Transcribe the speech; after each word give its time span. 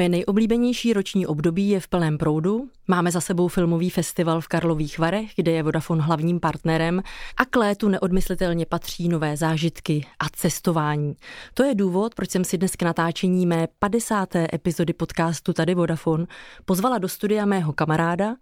Moje 0.00 0.08
nejoblíbenější 0.08 0.92
roční 0.92 1.26
období 1.26 1.68
je 1.68 1.80
v 1.80 1.88
plném 1.88 2.18
proudu. 2.18 2.68
Máme 2.88 3.10
za 3.10 3.20
sebou 3.20 3.48
filmový 3.48 3.90
festival 3.90 4.40
v 4.40 4.48
Karlových 4.48 4.98
Varech, 4.98 5.30
kde 5.36 5.52
je 5.52 5.62
Vodafone 5.62 6.02
hlavním 6.02 6.40
partnerem 6.40 7.02
a 7.36 7.44
k 7.44 7.56
létu 7.56 7.88
neodmyslitelně 7.88 8.66
patří 8.66 9.08
nové 9.08 9.36
zážitky 9.36 10.06
a 10.18 10.28
cestování. 10.32 11.14
To 11.54 11.62
je 11.62 11.74
důvod, 11.74 12.14
proč 12.14 12.30
jsem 12.30 12.44
si 12.44 12.58
dnes 12.58 12.76
k 12.76 12.82
natáčení 12.82 13.46
mé 13.46 13.68
50. 13.78 14.28
epizody 14.36 14.92
podcastu 14.92 15.52
Tady 15.52 15.74
Vodafone 15.74 16.26
pozvala 16.64 16.98
do 16.98 17.08
studia 17.08 17.44
mého 17.44 17.72
kamaráda, 17.72 18.36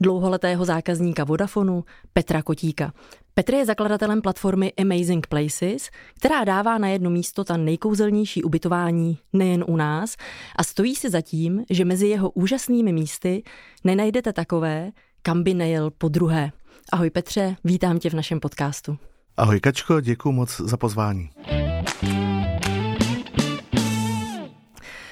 dlouholetého 0.00 0.64
zákazníka 0.64 1.24
Vodafonu 1.24 1.84
Petra 2.12 2.42
Kotíka. 2.42 2.92
Petr 3.38 3.54
je 3.54 3.66
zakladatelem 3.66 4.22
platformy 4.22 4.72
Amazing 4.80 5.26
Places, 5.26 5.90
která 6.16 6.44
dává 6.44 6.78
na 6.78 6.88
jedno 6.88 7.10
místo 7.10 7.44
ta 7.44 7.56
nejkouzelnější 7.56 8.42
ubytování 8.42 9.18
nejen 9.32 9.64
u 9.68 9.76
nás 9.76 10.16
a 10.56 10.64
stojí 10.64 10.96
si 10.96 11.10
za 11.10 11.20
tím, 11.20 11.64
že 11.70 11.84
mezi 11.84 12.06
jeho 12.06 12.30
úžasnými 12.30 12.92
místy 12.92 13.42
nenajdete 13.84 14.32
takové, 14.32 14.90
kam 15.22 15.42
by 15.42 15.54
nejel 15.54 15.90
po 15.90 16.08
druhé. 16.08 16.52
Ahoj 16.92 17.10
Petře, 17.10 17.56
vítám 17.64 17.98
tě 17.98 18.10
v 18.10 18.14
našem 18.14 18.40
podcastu. 18.40 18.98
Ahoj 19.36 19.60
Kačko, 19.60 20.00
děkuji 20.00 20.32
moc 20.32 20.60
za 20.60 20.76
pozvání. 20.76 21.30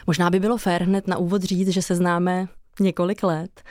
Možná 0.06 0.30
by 0.30 0.40
bylo 0.40 0.56
fér 0.56 0.82
hned 0.82 1.08
na 1.08 1.16
úvod 1.16 1.42
říct, 1.42 1.68
že 1.68 1.82
se 1.82 1.94
známe 1.94 2.46
několik 2.80 3.22
let 3.22 3.62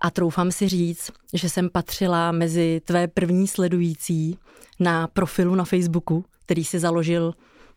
a 0.00 0.10
troufám 0.10 0.52
si 0.52 0.68
říct, 0.68 1.10
že 1.34 1.48
jsem 1.48 1.70
patřila 1.70 2.32
mezi 2.32 2.80
tvé 2.84 3.08
první 3.08 3.48
sledující 3.48 4.38
na 4.80 5.06
profilu 5.06 5.54
na 5.54 5.64
Facebooku, 5.64 6.24
který 6.44 6.64
si 6.64 6.78
založil, 6.78 7.34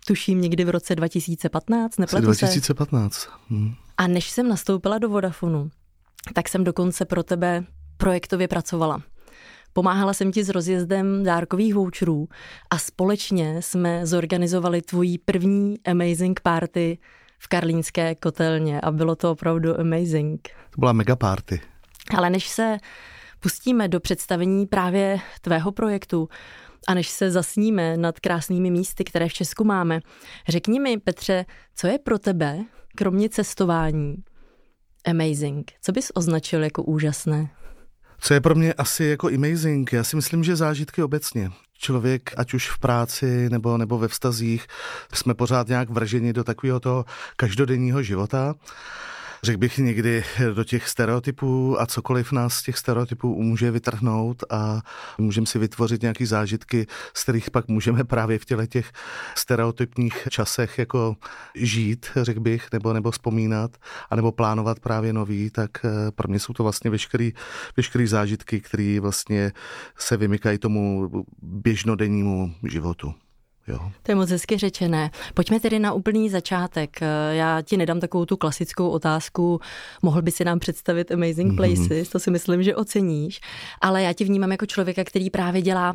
tuším, 0.07 0.41
někdy 0.41 0.63
v 0.63 0.69
roce 0.69 0.95
2015, 0.95 1.99
nepletu 1.99 2.25
2015. 2.25 3.27
Hmm. 3.49 3.73
A 3.97 4.07
než 4.07 4.29
jsem 4.29 4.49
nastoupila 4.49 4.97
do 4.97 5.09
Vodafonu, 5.09 5.69
tak 6.33 6.49
jsem 6.49 6.63
dokonce 6.63 7.05
pro 7.05 7.23
tebe 7.23 7.63
projektově 7.97 8.47
pracovala. 8.47 9.01
Pomáhala 9.73 10.13
jsem 10.13 10.31
ti 10.31 10.43
s 10.43 10.49
rozjezdem 10.49 11.23
dárkových 11.23 11.73
voucherů 11.73 12.27
a 12.69 12.77
společně 12.77 13.61
jsme 13.61 14.07
zorganizovali 14.07 14.81
tvojí 14.81 15.17
první 15.17 15.75
amazing 15.85 16.39
party 16.39 16.97
v 17.39 17.47
Karlínské 17.47 18.15
kotelně 18.15 18.81
a 18.81 18.91
bylo 18.91 19.15
to 19.15 19.31
opravdu 19.31 19.79
amazing. 19.79 20.49
To 20.69 20.79
byla 20.79 20.93
mega 20.93 21.15
party. 21.15 21.61
Ale 22.17 22.29
než 22.29 22.49
se 22.49 22.77
pustíme 23.39 23.87
do 23.87 23.99
představení 23.99 24.67
právě 24.67 25.19
tvého 25.41 25.71
projektu 25.71 26.29
a 26.87 26.93
než 26.93 27.09
se 27.09 27.31
zasníme 27.31 27.97
nad 27.97 28.19
krásnými 28.19 28.71
místy, 28.71 29.03
které 29.03 29.29
v 29.29 29.33
Česku 29.33 29.63
máme, 29.63 29.99
řekni 30.47 30.79
mi, 30.79 30.97
Petře, 30.97 31.45
co 31.75 31.87
je 31.87 31.99
pro 31.99 32.19
tebe, 32.19 32.59
kromě 32.95 33.29
cestování, 33.29 34.15
amazing? 35.05 35.71
Co 35.81 35.91
bys 35.91 36.11
označil 36.15 36.63
jako 36.63 36.83
úžasné? 36.83 37.49
Co 38.19 38.33
je 38.33 38.41
pro 38.41 38.55
mě 38.55 38.73
asi 38.73 39.03
jako 39.03 39.27
amazing? 39.27 39.93
Já 39.93 40.03
si 40.03 40.15
myslím, 40.15 40.43
že 40.43 40.55
zážitky 40.55 41.03
obecně. 41.03 41.51
Člověk, 41.77 42.31
ať 42.37 42.53
už 42.53 42.69
v 42.69 42.79
práci 42.79 43.49
nebo, 43.49 43.77
nebo 43.77 43.97
ve 43.97 44.07
vztazích, 44.07 44.67
jsme 45.13 45.33
pořád 45.33 45.67
nějak 45.67 45.89
vrženi 45.89 46.33
do 46.33 46.43
takového 46.43 46.79
toho 46.79 47.05
každodenního 47.35 48.03
života 48.03 48.55
řekl 49.43 49.57
bych 49.57 49.77
někdy 49.77 50.23
do 50.53 50.63
těch 50.63 50.89
stereotypů 50.89 51.81
a 51.81 51.85
cokoliv 51.85 52.31
nás 52.31 52.53
z 52.53 52.63
těch 52.63 52.77
stereotypů 52.77 53.43
může 53.43 53.71
vytrhnout 53.71 54.43
a 54.49 54.81
můžeme 55.17 55.47
si 55.47 55.59
vytvořit 55.59 56.01
nějaký 56.01 56.25
zážitky, 56.25 56.87
z 57.13 57.23
kterých 57.23 57.51
pak 57.51 57.67
můžeme 57.67 58.03
právě 58.03 58.39
v 58.39 58.45
těle 58.45 58.67
těch 58.67 58.91
stereotypních 59.35 60.27
časech 60.29 60.77
jako 60.77 61.15
žít, 61.55 62.05
řekl 62.15 62.39
bych, 62.39 62.67
nebo, 62.73 62.93
nebo 62.93 63.11
vzpomínat, 63.11 63.77
anebo 64.09 64.31
plánovat 64.31 64.79
právě 64.79 65.13
nový, 65.13 65.49
tak 65.49 65.71
eh, 65.85 66.11
pro 66.11 66.29
mě 66.29 66.39
jsou 66.39 66.53
to 66.53 66.63
vlastně 66.63 66.91
veškerý, 66.91 67.33
veškerý 67.77 68.07
zážitky, 68.07 68.61
které 68.61 68.99
vlastně 69.01 69.51
se 69.97 70.17
vymykají 70.17 70.57
tomu 70.57 71.09
běžnodennímu 71.41 72.53
životu. 72.67 73.13
Jo. 73.67 73.91
To 74.03 74.11
je 74.11 74.15
moc 74.15 74.29
hezky 74.29 74.57
řečené. 74.57 75.11
Pojďme 75.33 75.59
tedy 75.59 75.79
na 75.79 75.93
úplný 75.93 76.29
začátek. 76.29 76.99
Já 77.31 77.61
ti 77.61 77.77
nedám 77.77 77.99
takovou 77.99 78.25
tu 78.25 78.37
klasickou 78.37 78.89
otázku, 78.89 79.59
mohl 80.01 80.21
by 80.21 80.31
si 80.31 80.45
nám 80.45 80.59
představit 80.59 81.11
Amazing 81.11 81.47
mhm. 81.47 81.55
Places, 81.55 81.87
mm-hmm. 81.87 82.11
to 82.11 82.19
si 82.19 82.31
myslím, 82.31 82.63
že 82.63 82.75
oceníš, 82.75 83.39
ale 83.81 84.03
já 84.03 84.13
ti 84.13 84.23
vnímám 84.23 84.51
jako 84.51 84.65
člověka, 84.65 85.03
který 85.03 85.29
právě 85.29 85.61
dělá 85.61 85.93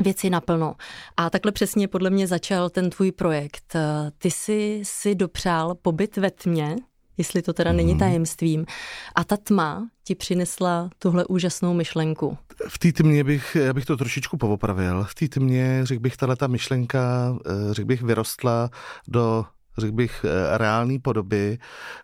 věci 0.00 0.30
naplno. 0.30 0.74
A 1.16 1.30
takhle 1.30 1.52
přesně 1.52 1.88
podle 1.88 2.10
mě 2.10 2.26
začal 2.26 2.70
ten 2.70 2.90
tvůj 2.90 3.12
projekt. 3.12 3.76
Ty 4.18 4.30
jsi 4.30 4.80
si 4.84 5.14
dopřál 5.14 5.74
pobyt 5.74 6.16
ve 6.16 6.30
tmě, 6.30 6.76
jestli 7.18 7.42
to 7.42 7.52
teda 7.52 7.72
není 7.72 7.90
mhm. 7.90 7.98
tajemstvím. 7.98 8.66
A 9.14 9.24
ta 9.24 9.36
tma 9.36 9.88
ti 10.04 10.14
přinesla 10.14 10.90
tuhle 10.98 11.24
úžasnou 11.24 11.74
myšlenku. 11.74 12.38
V 12.68 12.78
té 12.78 12.92
tmě 12.92 13.24
bych, 13.24 13.56
já 13.60 13.72
bych 13.72 13.84
to 13.84 13.96
trošičku 13.96 14.36
povopravil. 14.36 15.04
V 15.04 15.14
té 15.14 15.28
tmě, 15.28 15.80
řekl 15.82 16.00
bych, 16.00 16.16
tahle 16.16 16.36
ta 16.36 16.46
myšlenka, 16.46 17.34
eh, 17.46 17.74
řekl 17.74 17.86
bych, 17.86 18.02
vyrostla 18.02 18.70
do 19.08 19.44
řekl 19.78 19.94
bych, 19.94 20.24
eh, 20.24 20.58
reální 20.58 20.98
podoby, 20.98 21.58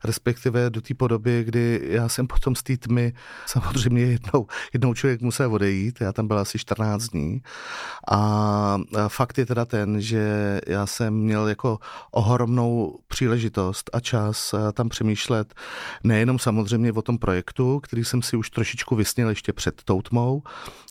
respektive 0.05 0.71
do 0.71 0.81
té 0.81 0.95
podoby, 0.95 1.45
kdy 1.45 1.81
já 1.83 2.09
jsem 2.09 2.27
potom 2.27 2.55
z 2.55 2.63
té 2.63 2.77
tmy, 2.77 3.13
samozřejmě 3.47 4.03
jednou, 4.03 4.47
jednou 4.73 4.95
člověk 4.95 5.21
musel 5.21 5.55
odejít, 5.55 6.01
já 6.01 6.13
tam 6.13 6.29
byl 6.29 6.39
asi 6.39 6.59
14 6.59 7.03
dní. 7.09 7.43
A 8.11 8.79
fakt 9.09 9.39
je 9.39 9.47
teda 9.47 9.65
ten, 9.65 10.01
že 10.01 10.61
já 10.67 10.87
jsem 10.87 11.15
měl 11.15 11.49
jako 11.49 11.79
ohromnou 12.11 12.99
příležitost 13.09 13.91
a 13.93 14.01
čas 14.01 14.55
eh, 14.55 14.73
tam 14.73 14.89
přemýšlet 14.89 15.55
nejenom 16.05 16.39
samozřejmě 16.39 16.93
o 16.93 17.03
tom 17.03 17.19
projektu, 17.19 17.81
který 17.81 18.05
jsem 18.05 18.23
si 18.23 18.37
už 18.37 18.51
trošičku 18.51 18.97
vysnil 18.97 19.29
ještě 19.29 19.53
před 19.53 19.83
tou 19.85 20.03
tmou, 20.03 20.43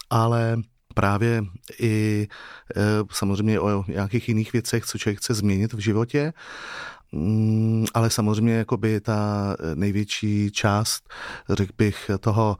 ale 0.10 0.58
právě 0.94 1.44
i 1.80 2.28
e, 2.76 2.82
samozřejmě 3.12 3.60
o 3.60 3.84
nějakých 3.88 4.30
jiných 4.30 4.54
věcech, 4.54 4.86
co 4.86 4.98
člověk 4.98 5.18
chce 5.18 5.34
změnit 5.34 5.74
v 5.74 5.80
životě. 5.80 6.34
Mm, 7.12 7.86
ale 7.94 8.10
samozřejmě 8.10 8.54
jakoby 8.54 9.02
ta 9.02 9.56
největší 9.76 10.52
část, 10.52 11.10
řekl 11.50 11.74
bych, 11.78 12.12
toho 12.20 12.58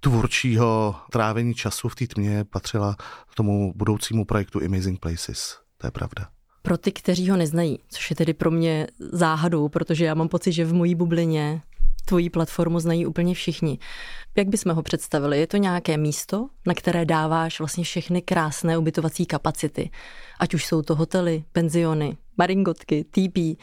tvůrčího 0.00 0.96
trávení 1.12 1.54
času 1.54 1.88
v 1.88 1.94
té 1.94 2.06
tmě 2.06 2.44
patřila 2.44 2.96
k 3.30 3.34
tomu 3.34 3.72
budoucímu 3.76 4.24
projektu 4.24 4.60
Amazing 4.64 5.00
Places. 5.00 5.58
To 5.78 5.86
je 5.86 5.90
pravda. 5.90 6.28
Pro 6.62 6.78
ty, 6.78 6.92
kteří 6.92 7.30
ho 7.30 7.36
neznají, 7.36 7.78
což 7.88 8.10
je 8.10 8.16
tedy 8.16 8.34
pro 8.34 8.50
mě 8.50 8.86
záhadou, 8.98 9.68
protože 9.68 10.04
já 10.04 10.14
mám 10.14 10.28
pocit, 10.28 10.52
že 10.52 10.64
v 10.64 10.74
mojí 10.74 10.94
bublině 10.94 11.62
tvoji 12.04 12.30
platformu 12.30 12.80
znají 12.80 13.06
úplně 13.06 13.34
všichni. 13.34 13.78
Jak 14.36 14.48
bychom 14.48 14.74
ho 14.74 14.82
představili? 14.82 15.40
Je 15.40 15.46
to 15.46 15.56
nějaké 15.56 15.96
místo, 15.96 16.48
na 16.66 16.74
které 16.74 17.04
dáváš 17.04 17.58
vlastně 17.58 17.84
všechny 17.84 18.22
krásné 18.22 18.78
ubytovací 18.78 19.26
kapacity, 19.26 19.90
ať 20.40 20.54
už 20.54 20.66
jsou 20.66 20.82
to 20.82 20.94
hotely, 20.94 21.44
penziony, 21.52 22.16
maringotky, 22.36 23.04
TP 23.04 23.58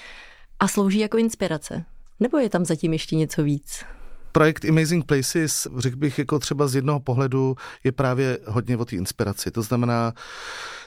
a 0.59 0.67
slouží 0.67 0.99
jako 0.99 1.17
inspirace? 1.17 1.85
Nebo 2.19 2.37
je 2.37 2.49
tam 2.49 2.65
zatím 2.65 2.93
ještě 2.93 3.15
něco 3.15 3.43
víc? 3.43 3.83
Projekt 4.31 4.65
Amazing 4.65 5.05
Places, 5.05 5.67
řekl 5.77 5.97
bych, 5.97 6.19
jako 6.19 6.39
třeba 6.39 6.67
z 6.67 6.75
jednoho 6.75 6.99
pohledu 6.99 7.55
je 7.83 7.91
právě 7.91 8.37
hodně 8.47 8.77
o 8.77 8.85
té 8.85 8.95
inspiraci. 8.95 9.51
To 9.51 9.61
znamená, 9.61 10.13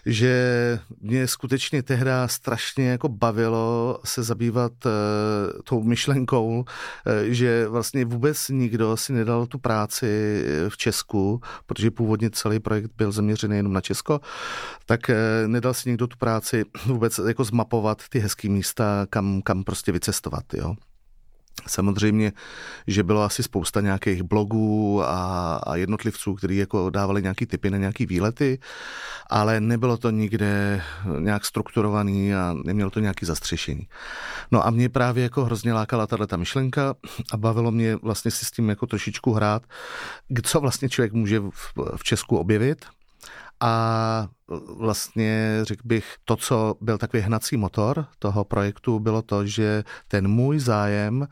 že 0.07 0.79
mě 1.01 1.29
skutečně 1.29 1.83
tehdy 1.83 2.11
strašně 2.27 2.89
jako 2.89 3.09
bavilo 3.09 3.99
se 4.05 4.23
zabývat 4.23 4.73
uh, 4.87 4.93
tou 5.65 5.83
myšlenkou, 5.83 6.59
uh, 6.59 6.65
že 7.23 7.69
vlastně 7.69 8.05
vůbec 8.05 8.49
nikdo 8.49 8.97
si 8.97 9.13
nedal 9.13 9.47
tu 9.47 9.59
práci 9.59 10.45
v 10.69 10.77
Česku, 10.77 11.41
protože 11.67 11.91
původně 11.91 12.31
celý 12.31 12.61
projekt 12.61 12.91
byl 12.97 13.13
zaměřený 13.13 13.57
jenom 13.57 13.73
na 13.73 13.81
Česko, 13.81 14.21
tak 14.87 15.01
uh, 15.09 15.49
nedal 15.49 15.75
si 15.75 15.89
někdo 15.89 16.07
tu 16.07 16.17
práci 16.17 16.65
vůbec 16.87 17.21
jako 17.27 17.45
zmapovat 17.45 18.03
ty 18.09 18.19
hezké 18.19 18.49
místa, 18.49 19.07
kam, 19.11 19.43
kam 19.43 19.65
prostě 19.65 19.93
vycestovat, 19.93 20.45
jo. 20.55 20.75
Samozřejmě, 21.67 22.33
že 22.87 23.03
bylo 23.03 23.23
asi 23.23 23.43
spousta 23.43 23.81
nějakých 23.81 24.23
blogů 24.23 25.03
a, 25.03 25.57
a 25.57 25.77
jednotlivců, 25.77 26.35
kteří 26.35 26.57
jako 26.57 26.91
dávali 26.91 27.23
nějaký 27.23 27.47
typy 27.47 27.71
na 27.71 27.79
nějaký 27.79 28.07
výlety, 28.07 28.59
ale 29.31 29.61
nebylo 29.61 29.97
to 29.97 30.11
nikde 30.11 30.83
nějak 31.19 31.45
strukturovaný 31.45 32.35
a 32.35 32.55
nemělo 32.65 32.91
to 32.91 33.01
nějaký 33.01 33.27
zastřešení. 33.27 33.89
No 34.51 34.67
a 34.67 34.71
mě 34.71 34.89
právě 34.89 35.23
jako 35.23 35.45
hrozně 35.45 35.73
lákala 35.73 36.07
tato 36.07 36.39
myšlenka 36.39 36.95
a 37.33 37.37
bavilo 37.37 37.71
mě 37.71 37.97
vlastně 37.97 38.31
si 38.31 38.45
s 38.45 38.51
tím 38.51 38.69
jako 38.69 38.87
trošičku 38.87 39.33
hrát, 39.33 39.63
co 40.43 40.61
vlastně 40.61 40.89
člověk 40.89 41.13
může 41.13 41.41
v, 41.41 41.73
v 41.97 42.05
Česku 42.05 42.37
objevit 42.37 42.87
a 43.61 44.29
vlastně, 44.77 45.59
řekl 45.63 45.83
bych, 45.85 46.17
to, 46.25 46.37
co 46.37 46.75
byl 46.81 46.99
takový 46.99 47.23
hnací 47.23 47.57
motor 47.57 48.07
toho 48.19 48.45
projektu, 48.45 48.99
bylo 48.99 49.23
to, 49.23 49.47
že 49.47 49.85
ten 50.09 50.29
můj 50.29 50.59
zájem, 50.59 51.29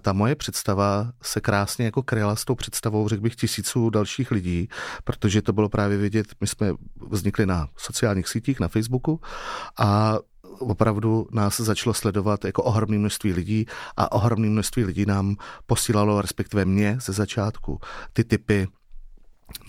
ta 0.00 0.12
moje 0.12 0.34
představa 0.34 1.12
se 1.22 1.40
krásně 1.40 1.84
jako 1.84 2.02
kryla 2.02 2.36
s 2.36 2.44
tou 2.44 2.54
představou, 2.54 3.08
řekl 3.08 3.22
bych, 3.22 3.36
tisíců 3.36 3.90
dalších 3.90 4.30
lidí, 4.30 4.68
protože 5.04 5.42
to 5.42 5.52
bylo 5.52 5.68
právě 5.68 5.96
vidět, 5.98 6.26
my 6.40 6.46
jsme 6.46 6.72
vznikli 7.10 7.46
na 7.46 7.68
sociálních 7.76 8.28
sítích, 8.28 8.60
na 8.60 8.68
Facebooku 8.68 9.20
a 9.78 10.18
opravdu 10.58 11.26
nás 11.32 11.60
začalo 11.60 11.94
sledovat 11.94 12.44
jako 12.44 12.62
ohromné 12.62 12.98
množství 12.98 13.32
lidí 13.32 13.66
a 13.96 14.12
ohromné 14.12 14.48
množství 14.48 14.84
lidí 14.84 15.06
nám 15.06 15.36
posílalo, 15.66 16.22
respektive 16.22 16.64
mě 16.64 16.98
ze 17.00 17.12
začátku, 17.12 17.80
ty 18.12 18.24
typy 18.24 18.68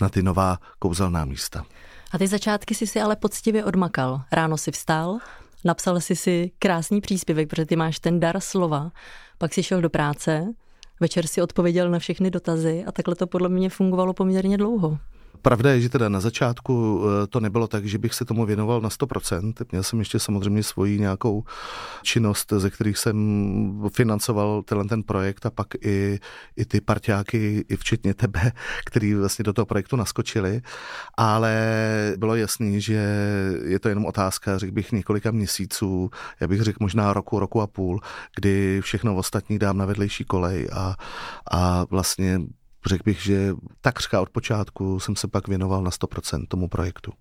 na 0.00 0.08
ty 0.08 0.22
nová 0.22 0.58
kouzelná 0.78 1.24
místa. 1.24 1.64
A 2.12 2.18
ty 2.18 2.26
začátky 2.26 2.74
si 2.74 2.86
si 2.86 3.00
ale 3.00 3.16
poctivě 3.16 3.64
odmakal. 3.64 4.22
Ráno 4.32 4.56
si 4.56 4.70
vstal, 4.70 5.18
napsal 5.64 6.00
si 6.00 6.16
si 6.16 6.50
krásný 6.58 7.00
příspěvek, 7.00 7.48
protože 7.48 7.66
ty 7.66 7.76
máš 7.76 7.98
ten 7.98 8.20
dar 8.20 8.40
slova, 8.40 8.90
pak 9.38 9.54
si 9.54 9.62
šel 9.62 9.80
do 9.80 9.90
práce, 9.90 10.54
večer 11.00 11.26
si 11.26 11.42
odpověděl 11.42 11.90
na 11.90 11.98
všechny 11.98 12.30
dotazy 12.30 12.84
a 12.86 12.92
takhle 12.92 13.14
to 13.14 13.26
podle 13.26 13.48
mě 13.48 13.70
fungovalo 13.70 14.12
poměrně 14.12 14.56
dlouho. 14.56 14.98
Pravda 15.42 15.70
je, 15.70 15.80
že 15.80 15.88
teda 15.88 16.08
na 16.08 16.20
začátku 16.20 17.02
eh, 17.04 17.26
to 17.26 17.40
nebylo 17.40 17.66
tak, 17.66 17.86
že 17.86 17.98
bych 17.98 18.14
se 18.14 18.24
tomu 18.24 18.46
věnoval 18.46 18.80
na 18.80 18.88
100%. 18.88 19.52
Měl 19.72 19.82
jsem 19.82 19.98
ještě 19.98 20.18
samozřejmě 20.18 20.62
svoji 20.62 21.00
nějakou 21.00 21.44
činnost, 22.02 22.52
ze 22.56 22.70
kterých 22.70 22.98
jsem 22.98 23.90
financoval 23.92 24.62
tenhle 24.62 24.88
ten 24.88 25.02
projekt 25.02 25.46
a 25.46 25.50
pak 25.50 25.66
i, 25.80 26.18
i 26.56 26.64
ty 26.64 26.80
parťáky, 26.80 27.64
i 27.68 27.76
včetně 27.76 28.14
tebe, 28.14 28.52
který 28.86 29.14
vlastně 29.14 29.42
do 29.42 29.52
toho 29.52 29.66
projektu 29.66 29.96
naskočili. 29.96 30.60
Ale 31.16 31.54
bylo 32.16 32.36
jasný, 32.36 32.80
že 32.80 33.00
je 33.64 33.78
to 33.78 33.88
jenom 33.88 34.06
otázka, 34.06 34.58
řekl 34.58 34.72
bych, 34.72 34.92
několika 34.92 35.30
měsíců, 35.30 36.10
já 36.40 36.48
bych 36.48 36.62
řekl 36.62 36.78
možná 36.80 37.12
roku, 37.12 37.38
roku 37.38 37.60
a 37.60 37.66
půl, 37.66 38.00
kdy 38.36 38.80
všechno 38.80 39.16
ostatní 39.16 39.58
dám 39.58 39.78
na 39.78 39.86
vedlejší 39.86 40.24
kolej 40.24 40.68
a, 40.72 40.96
a 41.50 41.84
vlastně 41.90 42.40
řekl 42.86 43.02
bych, 43.04 43.22
že 43.22 43.54
takřka 43.80 44.20
od 44.20 44.30
počátku 44.30 45.00
jsem 45.00 45.16
se 45.16 45.28
pak 45.28 45.48
věnoval 45.48 45.82
na 45.82 45.90
100% 45.90 46.46
tomu 46.48 46.68
projektu. 46.68 47.12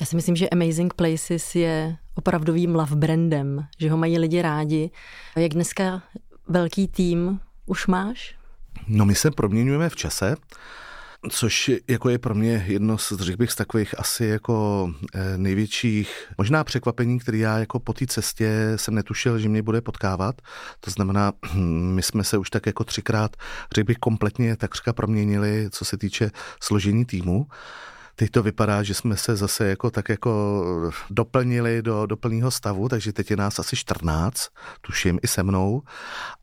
Já 0.00 0.06
si 0.06 0.16
myslím, 0.16 0.36
že 0.36 0.48
Amazing 0.48 0.94
Places 0.94 1.54
je 1.54 1.96
opravdovým 2.14 2.74
love 2.74 2.96
brandem, 2.96 3.66
že 3.78 3.90
ho 3.90 3.96
mají 3.96 4.18
lidi 4.18 4.42
rádi. 4.42 4.90
Jak 5.36 5.52
dneska 5.52 6.02
velký 6.48 6.88
tým 6.88 7.40
už 7.66 7.86
máš? 7.86 8.34
No 8.88 9.04
my 9.04 9.14
se 9.14 9.30
proměňujeme 9.30 9.88
v 9.88 9.96
čase 9.96 10.36
což 11.30 11.70
jako 11.88 12.08
je 12.08 12.18
pro 12.18 12.34
mě 12.34 12.64
jedno 12.66 12.98
z, 12.98 13.12
řekl 13.12 13.36
bych, 13.36 13.52
z 13.52 13.56
takových 13.56 13.98
asi 13.98 14.24
jako 14.24 14.90
eh, 15.14 15.38
největších 15.38 16.32
možná 16.38 16.64
překvapení, 16.64 17.18
který 17.18 17.38
já 17.38 17.58
jako 17.58 17.80
po 17.80 17.92
té 17.92 18.06
cestě 18.06 18.72
jsem 18.76 18.94
netušil, 18.94 19.38
že 19.38 19.48
mě 19.48 19.62
bude 19.62 19.80
potkávat. 19.80 20.42
To 20.80 20.90
znamená, 20.90 21.32
my 21.94 22.02
jsme 22.02 22.24
se 22.24 22.38
už 22.38 22.50
tak 22.50 22.66
jako 22.66 22.84
třikrát, 22.84 23.36
řekl 23.74 23.86
bych, 23.86 23.98
kompletně 23.98 24.56
takřka 24.56 24.92
proměnili, 24.92 25.68
co 25.70 25.84
se 25.84 25.96
týče 25.96 26.30
složení 26.60 27.04
týmu. 27.04 27.46
Teď 28.16 28.30
to 28.30 28.42
vypadá, 28.42 28.82
že 28.82 28.94
jsme 28.94 29.16
se 29.16 29.36
zase 29.36 29.68
jako 29.68 29.90
tak 29.90 30.08
jako 30.08 30.64
doplnili 31.10 31.82
do, 31.82 32.06
do 32.06 32.16
plného 32.16 32.50
stavu, 32.50 32.88
takže 32.88 33.12
teď 33.12 33.30
je 33.30 33.36
nás 33.36 33.58
asi 33.58 33.76
14, 33.76 34.48
tuším 34.80 35.18
i 35.22 35.28
se 35.28 35.42
mnou, 35.42 35.82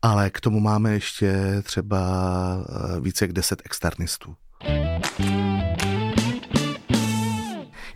ale 0.02 0.30
k 0.30 0.40
tomu 0.40 0.60
máme 0.60 0.92
ještě 0.92 1.62
třeba 1.62 2.00
eh, 2.96 3.00
více 3.00 3.24
jak 3.24 3.32
10 3.32 3.62
externistů. 3.64 4.36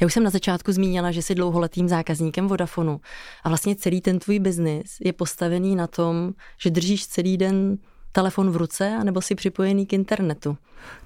Já 0.00 0.06
už 0.06 0.12
jsem 0.12 0.22
na 0.22 0.30
začátku 0.30 0.72
zmínila, 0.72 1.10
že 1.10 1.22
jsi 1.22 1.34
dlouholetým 1.34 1.88
zákazníkem 1.88 2.48
Vodafonu. 2.48 3.00
A 3.44 3.48
vlastně 3.48 3.76
celý 3.76 4.00
ten 4.00 4.18
tvůj 4.18 4.38
biznis 4.38 4.96
je 5.00 5.12
postavený 5.12 5.76
na 5.76 5.86
tom, 5.86 6.32
že 6.60 6.70
držíš 6.70 7.06
celý 7.06 7.36
den 7.36 7.78
telefon 8.16 8.50
v 8.50 8.56
ruce 8.56 8.96
anebo 9.00 9.20
si 9.20 9.34
připojený 9.34 9.86
k 9.86 9.92
internetu? 9.92 10.56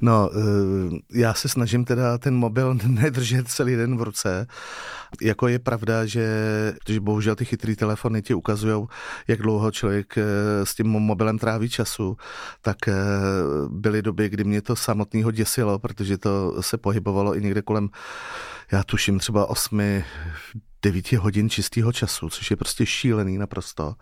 No, 0.01 0.31
eh, 0.31 1.19
já 1.21 1.35
se 1.35 1.49
snažím 1.49 1.85
teda 1.85 2.19
ten 2.19 2.35
mobil 2.35 2.79
nedržet 2.87 3.49
celý 3.49 3.77
den 3.77 3.97
v 3.97 4.03
ruce. 4.03 4.47
Jako 5.21 5.49
je 5.49 5.59
pravda, 5.59 6.07
že, 6.07 6.27
že 6.89 7.01
bohužel 7.01 7.35
ty 7.35 7.45
chytrý 7.45 7.77
telefony 7.77 8.23
ti 8.23 8.35
ukazují, 8.35 8.87
jak 9.29 9.43
dlouho 9.43 9.71
člověk 9.71 10.19
eh, 10.19 10.23
s 10.67 10.75
tím 10.75 10.87
mobilem 10.87 11.39
tráví 11.39 11.69
času, 11.69 12.17
tak 12.63 12.89
eh, 12.89 12.95
byly 13.69 14.03
doby, 14.03 14.29
kdy 14.29 14.45
mě 14.45 14.63
to 14.63 14.77
samotného 14.77 15.31
děsilo, 15.31 15.79
protože 15.79 16.19
to 16.19 16.63
se 16.63 16.79
pohybovalo 16.79 17.37
i 17.37 17.41
někde 17.41 17.63
kolem 17.63 17.89
já 18.73 18.83
tuším 18.83 19.19
třeba 19.19 19.51
8, 19.51 19.83
9 20.83 21.13
hodin 21.13 21.51
čistého 21.51 21.93
času, 21.93 22.29
což 22.29 22.51
je 22.51 22.57
prostě 22.57 22.87
šílený 22.87 23.39
naprosto, 23.39 23.95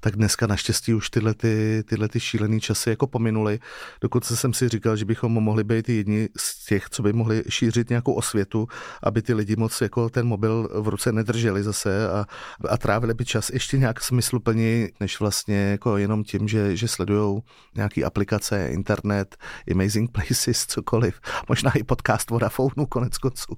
tak 0.00 0.16
dneska 0.16 0.46
naštěstí 0.46 0.94
už 0.94 1.10
tyhle, 1.10 1.34
ty, 1.34 1.84
tyhle 1.88 2.08
ty 2.08 2.20
šílený 2.20 2.60
časy 2.60 2.90
jako 2.90 3.06
pominuly. 3.06 3.58
Dokonce 4.00 4.36
jsem 4.36 4.54
si 4.54 4.68
říkal, 4.68 4.96
že 4.96 5.04
bychom 5.04 5.32
mohli 5.32 5.64
být 5.64 5.88
jedni 5.88 6.28
z 6.36 6.64
těch, 6.66 6.90
co 6.90 7.02
by 7.02 7.12
mohli 7.12 7.42
šířit 7.48 7.88
nějakou 7.88 8.12
osvětu, 8.12 8.68
aby 9.02 9.22
ty 9.22 9.34
lidi 9.34 9.56
moc 9.56 9.80
jako 9.80 10.08
ten 10.10 10.26
mobil 10.26 10.68
v 10.72 10.88
ruce 10.88 11.12
nedrželi 11.12 11.62
zase 11.62 12.08
a, 12.10 12.26
a 12.68 12.76
trávili 12.76 13.14
by 13.14 13.24
čas 13.24 13.50
ještě 13.50 13.78
nějak 13.78 14.00
smysluplně, 14.00 14.88
než 15.00 15.20
vlastně 15.20 15.56
jako 15.56 15.96
jenom 15.96 16.24
tím, 16.24 16.48
že, 16.48 16.76
že 16.76 16.88
sledují 16.88 17.42
nějaký 17.74 18.04
aplikace, 18.04 18.68
internet, 18.68 19.36
Amazing 19.70 20.10
Places, 20.12 20.66
cokoliv, 20.66 21.20
možná 21.48 21.72
i 21.72 21.82
podcast 21.82 22.30
Vodafone 22.30 22.86
konec 22.88 23.18
konců, 23.18 23.56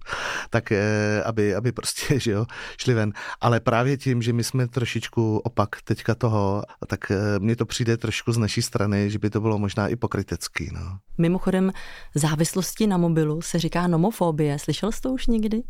tak 0.50 0.72
eh, 0.72 1.22
aby, 1.24 1.54
aby 1.54 1.72
prostě, 1.72 2.20
že 2.20 2.30
jo, 2.30 2.46
šli 2.78 2.94
ven. 2.94 3.12
Ale 3.40 3.60
právě 3.60 3.96
tím, 3.96 4.22
že 4.22 4.32
my 4.32 4.44
jsme 4.44 4.68
trošičku 4.68 5.38
opak 5.38 5.68
teďka 5.84 6.14
toho, 6.14 6.62
tak 6.86 7.10
eh, 7.10 7.16
mně 7.38 7.56
to 7.56 7.66
přijde 7.66 7.96
trošku 7.96 8.32
z 8.32 8.38
naší 8.38 8.62
strany, 8.62 9.10
že 9.10 9.18
by 9.18 9.30
to 9.30 9.40
bylo 9.40 9.58
možná 9.58 9.88
i 9.88 9.96
pokrytecký. 9.96 10.70
No. 10.72 10.98
Mimochodem, 11.18 11.72
závislosti 12.14 12.86
na 12.86 12.96
mobilu 12.96 13.42
se 13.42 13.58
říká 13.58 13.86
nomofobie. 13.86 14.58
Slyšel 14.58 14.92
jsi 14.92 15.00
to 15.00 15.10
už 15.10 15.26
někdy? 15.26 15.62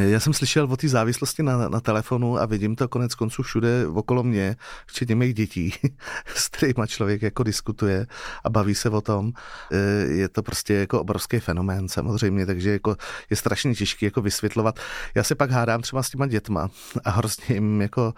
Já 0.00 0.20
jsem 0.20 0.32
slyšel 0.32 0.64
o 0.72 0.76
té 0.76 0.88
závislosti 0.88 1.42
na, 1.42 1.68
na 1.68 1.80
telefonu 1.80 2.38
a 2.38 2.46
vidím 2.46 2.76
to 2.76 2.88
konec 2.88 3.14
konců 3.14 3.42
všude 3.42 3.86
okolo 3.86 4.22
mě, 4.22 4.56
včetně 4.86 5.14
mých 5.16 5.34
dětí, 5.34 5.74
s 6.34 6.48
kterými 6.48 6.86
člověk 6.86 7.22
jako 7.22 7.42
diskutuje 7.42 8.06
a 8.44 8.50
baví 8.50 8.74
se 8.74 8.90
o 8.90 9.00
tom. 9.00 9.32
E, 9.72 9.76
je 10.12 10.28
to 10.28 10.42
prostě 10.42 10.74
jako 10.74 11.00
obrovský 11.00 11.40
fenomén 11.40 11.88
samozřejmě, 11.88 12.46
takže 12.46 12.70
jako 12.70 12.96
je 13.30 13.36
strašně 13.36 13.74
těžké 13.74 14.06
jako 14.06 14.20
vysvětlovat. 14.20 14.80
Já 15.14 15.22
se 15.22 15.34
pak 15.34 15.50
hádám 15.50 15.82
třeba 15.82 16.02
s 16.02 16.10
těma 16.10 16.26
dětma 16.26 16.70
a 17.04 17.10
hrozně 17.10 17.54
jim 17.54 17.80
jako, 17.80 18.14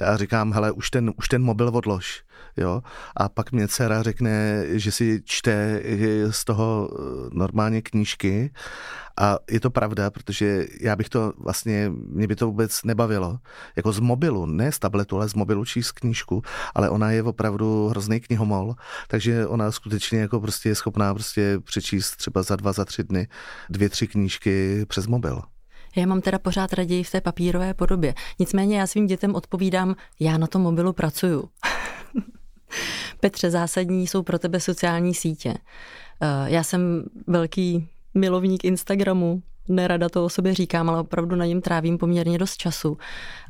já 0.00 0.16
říkám, 0.16 0.52
hele, 0.52 0.72
už 0.72 0.90
ten, 0.90 1.12
už 1.16 1.28
ten 1.28 1.42
mobil 1.42 1.68
odlož, 1.68 2.22
jo, 2.56 2.82
a 3.16 3.28
pak 3.28 3.52
mě 3.52 3.68
dcera 3.68 4.02
řekne, 4.02 4.64
že 4.78 4.92
si 4.92 5.22
čte 5.24 5.82
z 6.30 6.44
toho 6.44 6.88
e, 6.90 7.38
normálně 7.38 7.82
knížky 7.82 8.50
a 9.20 9.38
je 9.50 9.60
to 9.60 9.70
pravda, 9.70 10.10
protože 10.10 10.66
já 10.80 10.96
bych 10.96 11.08
to 11.08 11.32
vlastně, 11.38 11.92
mě 11.94 12.26
by 12.26 12.36
to 12.36 12.46
vůbec 12.46 12.84
nebavilo. 12.84 13.38
Jako 13.76 13.92
z 13.92 14.00
mobilu, 14.00 14.46
ne 14.46 14.72
z 14.72 14.78
tabletu, 14.78 15.16
ale 15.16 15.28
z 15.28 15.34
mobilu 15.34 15.64
číst 15.64 15.92
knížku, 15.92 16.42
ale 16.74 16.90
ona 16.90 17.10
je 17.10 17.22
opravdu 17.22 17.88
hrozný 17.88 18.20
knihomol, 18.20 18.74
takže 19.08 19.46
ona 19.46 19.72
skutečně 19.72 20.18
jako 20.20 20.40
prostě 20.40 20.68
je 20.68 20.74
schopná 20.74 21.14
prostě 21.14 21.58
přečíst 21.64 22.16
třeba 22.16 22.42
za 22.42 22.56
dva, 22.56 22.72
za 22.72 22.84
tři 22.84 23.04
dny 23.04 23.28
dvě, 23.70 23.88
tři 23.88 24.06
knížky 24.06 24.84
přes 24.88 25.06
mobil. 25.06 25.42
Já 25.96 26.06
mám 26.06 26.20
teda 26.20 26.38
pořád 26.38 26.72
raději 26.72 27.04
v 27.04 27.10
té 27.10 27.20
papírové 27.20 27.74
podobě. 27.74 28.14
Nicméně 28.38 28.78
já 28.78 28.86
svým 28.86 29.06
dětem 29.06 29.34
odpovídám, 29.34 29.96
já 30.20 30.38
na 30.38 30.46
tom 30.46 30.62
mobilu 30.62 30.92
pracuju. 30.92 31.48
Petře, 33.20 33.50
zásadní 33.50 34.06
jsou 34.06 34.22
pro 34.22 34.38
tebe 34.38 34.60
sociální 34.60 35.14
sítě. 35.14 35.54
Eh, 36.20 36.50
já 36.50 36.62
jsem 36.62 37.04
velký 37.26 37.88
milovník 38.14 38.64
Instagramu, 38.64 39.42
nerada 39.68 40.08
to 40.08 40.24
o 40.24 40.28
sobě 40.28 40.54
říkám, 40.54 40.90
ale 40.90 41.00
opravdu 41.00 41.36
na 41.36 41.46
něm 41.46 41.60
trávím 41.60 41.98
poměrně 41.98 42.38
dost 42.38 42.56
času 42.56 42.98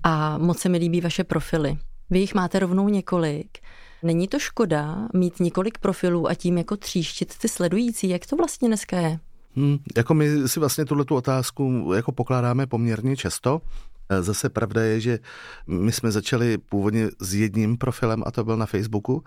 a 0.03 0.39
moc 0.39 0.59
se 0.59 0.69
mi 0.69 0.79
líbí 0.79 1.01
vaše 1.01 1.25
profily. 1.25 1.79
Vy 2.11 2.19
jich 2.19 2.35
máte 2.35 2.59
rovnou 2.59 2.89
několik. 2.89 3.59
Není 4.03 4.29
to 4.29 4.39
škoda 4.39 5.09
mít 5.15 5.41
několik 5.41 5.79
profilů 5.79 6.29
a 6.29 6.35
tím 6.35 6.59
jako 6.59 6.77
tříštit 6.77 7.39
ty 7.39 7.49
sledující? 7.49 8.09
Jak 8.09 8.27
to 8.27 8.37
vlastně 8.37 8.69
dneska 8.69 8.97
je? 8.97 9.19
Hmm, 9.57 9.79
jako 9.97 10.15
my 10.15 10.49
si 10.49 10.61
vlastně 10.61 10.85
tuhle 10.85 11.05
tu 11.05 11.17
otázku 11.17 11.93
jako 11.97 12.13
pokládáme 12.13 12.67
poměrně 12.67 13.17
často 13.17 13.61
Zase 14.21 14.49
pravda 14.49 14.83
je, 14.83 15.00
že 15.00 15.19
my 15.67 15.93
jsme 15.93 16.11
začali 16.11 16.59
původně 16.59 17.09
s 17.21 17.35
jedním 17.35 17.77
profilem 17.77 18.23
a 18.27 18.31
to 18.31 18.45
byl 18.45 18.57
na 18.57 18.67
Facebooku. 18.67 19.25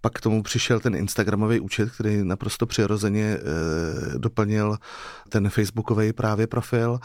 Pak 0.00 0.12
k 0.12 0.20
tomu 0.20 0.42
přišel 0.42 0.80
ten 0.80 0.94
Instagramový 0.94 1.60
účet, 1.60 1.90
který 1.90 2.24
naprosto 2.24 2.66
přirozeně 2.66 3.38
eh, 3.38 4.18
doplnil 4.18 4.76
ten 5.28 5.50
Facebookový 5.50 6.12
právě 6.12 6.46
profil. 6.46 6.98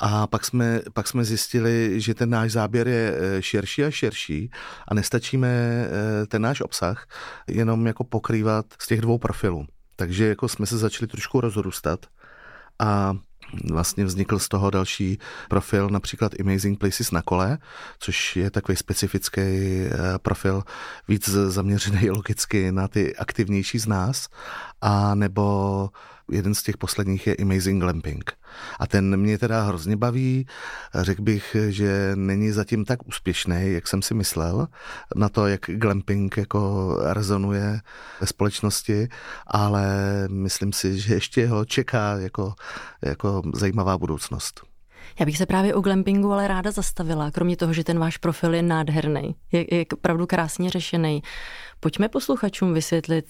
A 0.00 0.26
pak 0.26 0.44
jsme, 0.44 0.80
pak 0.92 1.08
jsme 1.08 1.24
zjistili, 1.24 2.00
že 2.00 2.14
ten 2.14 2.30
náš 2.30 2.52
záběr 2.52 2.88
je 2.88 3.16
eh, 3.16 3.42
širší 3.42 3.84
a 3.84 3.90
širší 3.90 4.50
a 4.88 4.94
nestačíme 4.94 5.48
eh, 5.48 6.26
ten 6.26 6.42
náš 6.42 6.60
obsah 6.60 7.06
jenom 7.48 7.86
jako 7.86 8.04
pokrývat 8.04 8.66
z 8.78 8.86
těch 8.86 9.00
dvou 9.00 9.18
profilů. 9.18 9.66
Takže 9.96 10.26
jako 10.26 10.48
jsme 10.48 10.66
se 10.66 10.78
začali 10.78 11.06
trošku 11.06 11.40
rozrůstat 11.40 12.06
a 12.78 13.16
vlastně 13.70 14.04
vznikl 14.04 14.38
z 14.38 14.48
toho 14.48 14.70
další 14.70 15.18
profil, 15.48 15.88
například 15.88 16.32
Amazing 16.40 16.78
Places 16.78 17.10
na 17.10 17.22
kole, 17.22 17.58
což 17.98 18.36
je 18.36 18.50
takový 18.50 18.76
specifický 18.76 19.40
eh, 19.40 19.90
profil, 20.22 20.62
víc 21.08 21.28
zaměřený 21.28 22.10
logicky 22.16 22.72
na 22.72 22.88
ty 22.88 23.16
aktivnější 23.16 23.78
z 23.78 23.86
nás, 23.86 24.28
a 24.80 25.14
nebo 25.14 25.90
jeden 26.32 26.54
z 26.54 26.62
těch 26.62 26.76
posledních 26.76 27.26
je 27.26 27.36
Amazing 27.36 27.82
Glamping. 27.82 28.32
A 28.78 28.86
ten 28.86 29.16
mě 29.16 29.38
teda 29.38 29.62
hrozně 29.62 29.96
baví. 29.96 30.46
Řekl 30.94 31.22
bych, 31.22 31.56
že 31.68 32.12
není 32.14 32.50
zatím 32.50 32.84
tak 32.84 33.06
úspěšný, 33.06 33.72
jak 33.72 33.88
jsem 33.88 34.02
si 34.02 34.14
myslel, 34.14 34.66
na 35.16 35.28
to, 35.28 35.46
jak 35.46 35.60
glamping 35.60 36.36
jako 36.36 36.94
rezonuje 37.02 37.80
ve 38.20 38.26
společnosti, 38.26 39.08
ale 39.46 39.84
myslím 40.28 40.72
si, 40.72 40.98
že 40.98 41.14
ještě 41.14 41.46
ho 41.46 41.64
čeká 41.64 42.18
jako, 42.18 42.54
jako 43.02 43.42
zajímavá 43.54 43.98
budoucnost. 43.98 44.60
Já 45.20 45.26
bych 45.26 45.38
se 45.38 45.46
právě 45.46 45.74
o 45.74 45.80
glampingu 45.80 46.32
ale 46.32 46.48
ráda 46.48 46.70
zastavila, 46.70 47.30
kromě 47.30 47.56
toho, 47.56 47.72
že 47.72 47.84
ten 47.84 47.98
váš 47.98 48.16
profil 48.16 48.54
je 48.54 48.62
nádherný, 48.62 49.34
je, 49.52 49.74
je 49.74 49.84
opravdu 49.92 50.26
krásně 50.26 50.70
řešený. 50.70 51.22
Pojďme 51.80 52.08
posluchačům 52.08 52.74
vysvětlit, 52.74 53.26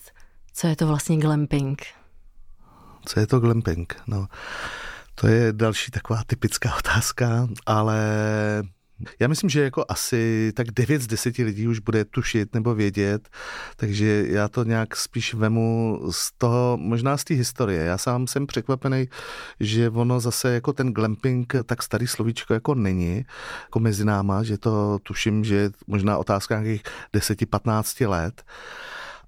co 0.53 0.67
je 0.67 0.77
to 0.77 0.87
vlastně 0.87 1.17
glamping. 1.17 2.00
Co 3.07 3.21
je 3.21 3.27
to 3.27 3.41
glamping? 3.41 3.97
No, 4.07 4.27
to 5.15 5.27
je 5.27 5.53
další 5.53 5.91
taková 5.91 6.23
typická 6.27 6.75
otázka, 6.79 7.49
ale 7.67 7.99
já 9.21 9.29
myslím, 9.29 9.51
že 9.51 9.63
jako 9.63 9.85
asi 9.89 10.53
tak 10.57 10.71
9 10.71 11.03
z 11.03 11.07
10 11.07 11.39
lidí 11.39 11.69
už 11.69 11.79
bude 11.79 12.05
tušit 12.05 12.55
nebo 12.55 12.75
vědět, 12.75 13.29
takže 13.77 14.25
já 14.29 14.49
to 14.49 14.65
nějak 14.65 14.97
spíš 14.97 15.35
vemu 15.35 16.01
z 16.11 16.33
toho, 16.39 16.79
možná 16.81 17.17
z 17.17 17.25
té 17.25 17.35
historie. 17.35 17.85
Já 17.85 17.99
sám 17.99 18.27
jsem 18.27 18.47
překvapený, 18.47 19.09
že 19.61 19.91
ono 19.91 20.21
zase 20.21 20.55
jako 20.55 20.73
ten 20.73 20.93
glamping 20.93 21.55
tak 21.67 21.83
starý 21.83 22.07
slovíčko 22.07 22.55
jako 22.55 22.75
není, 22.75 23.25
jako 23.63 23.81
mezi 23.81 24.05
náma, 24.05 24.43
že 24.43 24.59
to 24.59 24.99
tuším, 25.03 25.45
že 25.45 25.71
možná 25.87 26.19
otázka 26.19 26.61
nějakých 26.61 26.83
10-15 27.15 28.09
let. 28.09 28.43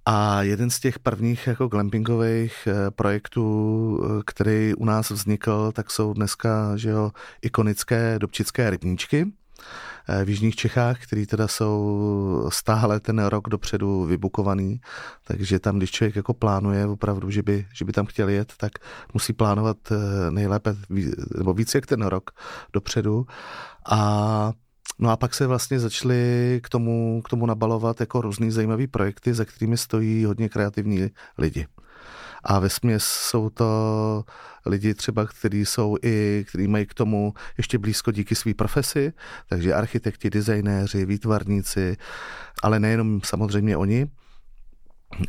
A 0.07 0.43
jeden 0.43 0.71
z 0.71 0.81
těch 0.81 0.99
prvních 0.99 1.47
jako 1.47 1.69
glampingových 1.69 2.67
eh, 2.67 2.91
projektů, 2.91 4.01
eh, 4.05 4.23
který 4.27 4.75
u 4.75 4.85
nás 4.85 5.11
vznikl, 5.11 5.73
tak 5.73 5.91
jsou 5.91 6.13
dneska 6.13 6.77
že 6.77 6.91
jo, 6.91 7.11
ikonické 7.43 8.19
dobčické 8.19 8.71
rybníčky 8.71 9.33
eh, 10.09 10.25
v 10.25 10.29
Jižních 10.29 10.57
Čechách, 10.57 11.03
který 11.03 11.27
teda 11.27 11.49
jsou 11.49 12.49
stále 12.53 13.01
ten 13.01 13.25
rok 13.25 13.49
dopředu 13.49 14.05
vybukovaný, 14.05 14.81
takže 15.25 15.59
tam, 15.59 15.79
když 15.79 15.91
člověk 15.91 16.17
jako 16.17 16.35
plánuje 16.35 16.87
opravdu, 16.87 17.31
že 17.31 17.43
by, 17.43 17.67
že 17.75 17.85
by 17.85 17.93
tam 17.93 18.07
chtěl 18.07 18.29
jet, 18.29 18.53
tak 18.57 18.73
musí 19.15 19.33
plánovat 19.33 19.77
nejlépe, 20.31 20.77
nebo 21.39 21.55
víc 21.55 21.75
jak 21.75 21.87
ten 21.87 22.03
rok 22.03 22.31
dopředu. 22.73 23.27
A 23.91 24.53
No 24.99 25.11
a 25.11 25.17
pak 25.17 25.35
se 25.35 25.47
vlastně 25.47 25.79
začaly 25.79 26.61
k 26.63 26.69
tomu, 26.69 27.23
k 27.25 27.29
tomu 27.29 27.47
nabalovat 27.47 28.01
jako 28.01 28.21
různý 28.21 28.51
zajímavý 28.51 28.87
projekty, 28.87 29.35
za 29.35 29.45
kterými 29.45 29.77
stojí 29.77 30.25
hodně 30.25 30.49
kreativní 30.49 31.11
lidi. 31.39 31.67
A 32.45 32.59
ve 32.59 32.69
směs 32.69 33.05
jsou 33.05 33.51
to 33.51 34.25
lidi 34.67 34.95
třeba, 34.95 35.27
kteří 35.27 35.67
jsou 35.67 35.97
i, 36.03 36.45
kteří 36.49 36.69
mají 36.69 36.87
k 36.87 36.95
tomu 36.95 37.35
ještě 37.59 37.79
blízko 37.79 38.13
díky 38.13 38.35
své 38.35 38.55
profesi, 38.55 39.13
takže 39.49 39.75
architekti, 39.75 40.31
designéři, 40.31 41.07
výtvarníci, 41.07 41.97
ale 42.63 42.81
nejenom 42.81 43.21
samozřejmě 43.25 43.77
oni, 43.77 44.07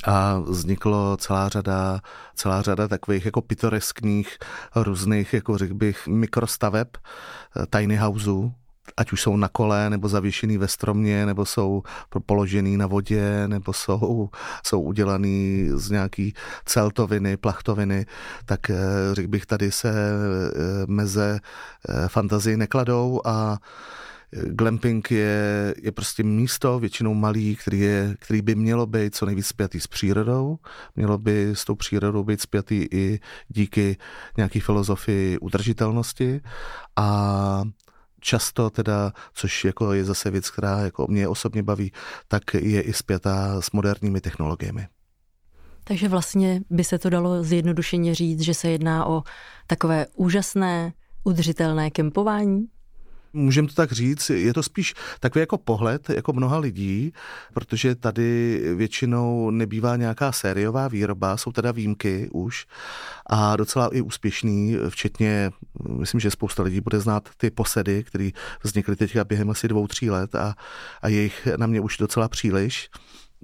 a 0.05 0.39
vzniklo 0.39 1.17
celá 1.17 1.49
řada, 1.49 2.01
celá 2.35 2.61
řada 2.61 2.87
takových 2.87 3.25
jako 3.25 3.41
pitoreskních 3.41 4.37
různých, 4.75 5.33
jako 5.33 5.57
řekl 5.57 5.73
bych, 5.73 6.07
mikrostaveb, 6.07 6.97
tiny 7.69 7.95
houseů, 7.95 8.53
ať 8.97 9.11
už 9.11 9.21
jsou 9.21 9.37
na 9.37 9.47
kole, 9.47 9.89
nebo 9.89 10.09
zavěšený 10.09 10.57
ve 10.57 10.67
stromě, 10.67 11.25
nebo 11.25 11.45
jsou 11.45 11.83
položený 12.25 12.77
na 12.77 12.87
vodě, 12.87 13.47
nebo 13.47 13.73
jsou, 13.73 14.29
jsou 14.65 14.81
udělaný 14.81 15.69
z 15.73 15.89
nějaký 15.89 16.33
celtoviny, 16.65 17.37
plachtoviny, 17.37 18.05
tak 18.45 18.69
eh, 18.69 18.75
řekl 19.11 19.27
bych, 19.27 19.45
tady 19.45 19.71
se 19.71 19.89
eh, 19.89 20.53
meze 20.87 21.39
eh, 21.89 22.07
fantazii 22.07 22.57
nekladou 22.57 23.21
a 23.25 23.57
glamping 24.45 25.11
je, 25.11 25.75
je 25.81 25.91
prostě 25.91 26.23
místo, 26.23 26.79
většinou 26.79 27.13
malý, 27.13 27.55
který, 27.55 27.79
je, 27.79 28.15
který 28.19 28.41
by 28.41 28.55
mělo 28.55 28.85
být 28.85 29.15
co 29.15 29.25
nejvíc 29.25 29.47
spjatý 29.47 29.79
s 29.79 29.87
přírodou, 29.87 30.57
mělo 30.95 31.17
by 31.17 31.49
s 31.53 31.65
tou 31.65 31.75
přírodou 31.75 32.23
být 32.23 32.41
spjatý 32.41 32.87
i 32.91 33.19
díky 33.47 33.97
nějaký 34.37 34.59
filozofii 34.59 35.37
udržitelnosti. 35.37 36.41
A 36.95 37.63
často 38.23 38.69
teda, 38.69 39.13
což 39.33 39.65
jako 39.65 39.93
je 39.93 40.05
zase 40.05 40.31
věc, 40.31 40.49
která 40.49 40.79
jako 40.79 41.07
mě 41.09 41.27
osobně 41.27 41.63
baví, 41.63 41.91
tak 42.27 42.43
je 42.53 42.81
i 42.81 42.93
zpětá 42.93 43.61
s 43.61 43.71
moderními 43.71 44.21
technologiemi. 44.21 44.87
Takže 45.83 46.09
vlastně 46.09 46.61
by 46.69 46.83
se 46.83 46.99
to 46.99 47.09
dalo 47.09 47.43
zjednodušeně 47.43 48.15
říct, 48.15 48.41
že 48.41 48.53
se 48.53 48.69
jedná 48.69 49.05
o 49.05 49.23
takové 49.67 50.07
úžasné, 50.15 50.93
udržitelné 51.23 51.91
kempování? 51.91 52.65
Můžeme 53.35 53.67
to 53.67 53.73
tak 53.73 53.91
říct, 53.91 54.29
je 54.29 54.53
to 54.53 54.63
spíš 54.63 54.93
takový 55.19 55.39
jako 55.39 55.57
pohled 55.57 56.09
jako 56.09 56.33
mnoha 56.33 56.57
lidí, 56.57 57.13
protože 57.53 57.95
tady 57.95 58.59
většinou 58.75 59.49
nebývá 59.49 59.95
nějaká 59.95 60.31
sériová 60.31 60.87
výroba, 60.87 61.37
jsou 61.37 61.51
teda 61.51 61.71
výjimky 61.71 62.29
už 62.31 62.65
a 63.25 63.55
docela 63.55 63.89
i 63.93 64.01
úspěšný, 64.01 64.77
včetně, 64.89 65.51
myslím, 65.89 66.19
že 66.19 66.31
spousta 66.31 66.63
lidí 66.63 66.81
bude 66.81 66.99
znát 66.99 67.29
ty 67.37 67.51
posedy, 67.51 68.03
které 68.03 68.29
vznikly 68.63 68.95
teďka 68.95 69.23
během 69.23 69.49
asi 69.49 69.67
dvou, 69.67 69.87
tří 69.87 70.09
let 70.09 70.35
a, 70.35 70.55
a 71.01 71.07
je 71.07 71.21
jich 71.21 71.47
na 71.57 71.67
mě 71.67 71.81
už 71.81 71.97
docela 71.97 72.29
příliš. 72.29 72.89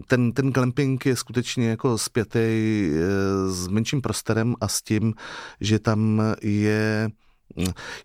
Ten, 0.08 0.32
ten 0.32 0.52
glamping 0.52 1.06
je 1.06 1.16
skutečně 1.16 1.70
jako 1.70 1.98
zpětý 1.98 2.40
eh, 2.40 3.52
s 3.52 3.68
menším 3.68 4.02
prostorem 4.02 4.56
a 4.62 4.68
s 4.68 4.82
tím, 4.82 5.14
že 5.62 5.80
tam 5.80 6.22
je, 6.42 7.10